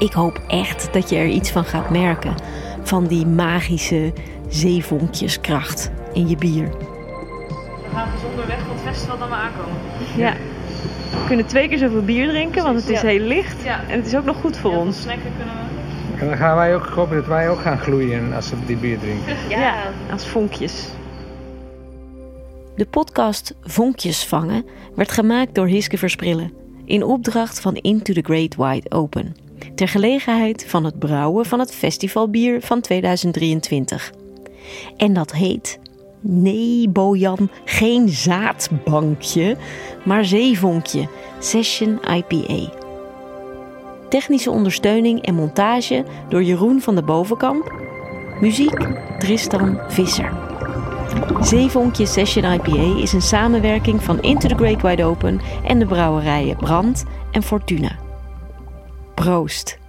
[0.00, 2.34] Ik hoop echt dat je er iets van gaat merken.
[2.82, 4.12] Van die magische
[4.48, 6.68] zeevonkjeskracht in je bier.
[6.68, 9.76] We gaan gezonder weg van het festival dan we aankomen.
[10.16, 10.32] Ja.
[11.10, 13.06] We kunnen twee keer zoveel bier drinken, want het is Ja.
[13.06, 13.62] heel licht.
[13.64, 13.80] Ja.
[13.88, 15.00] En het is ook nog goed voor ons.
[15.00, 16.20] Snacken kunnen we.
[16.20, 18.98] En dan gaan wij ook hopen dat wij ook gaan gloeien als we die bier
[18.98, 19.36] drinken.
[19.48, 19.74] Ja.
[20.12, 20.88] Als vonkjes.
[22.76, 26.52] De podcast Vonkjes vangen werd gemaakt door Hiske Versprillen.
[26.84, 29.36] In opdracht van Into the Great Wide Open.
[29.74, 34.12] Ter gelegenheid van het brouwen van het festivalbier van 2023.
[34.96, 35.78] En dat heet...
[36.22, 39.56] Nee, Bojan, geen zaadbankje,
[40.04, 41.08] maar zeevonkje.
[41.38, 42.72] Session IPA.
[44.08, 47.72] Technische ondersteuning en montage door Jeroen van de Bovenkamp.
[48.40, 48.86] Muziek
[49.18, 50.32] Tristan Visser.
[51.40, 56.56] Zeevonkje Session IPA is een samenwerking van Into the Great Wide Open en de brouwerijen
[56.56, 58.09] Brand en Fortuna.
[59.20, 59.79] Proost!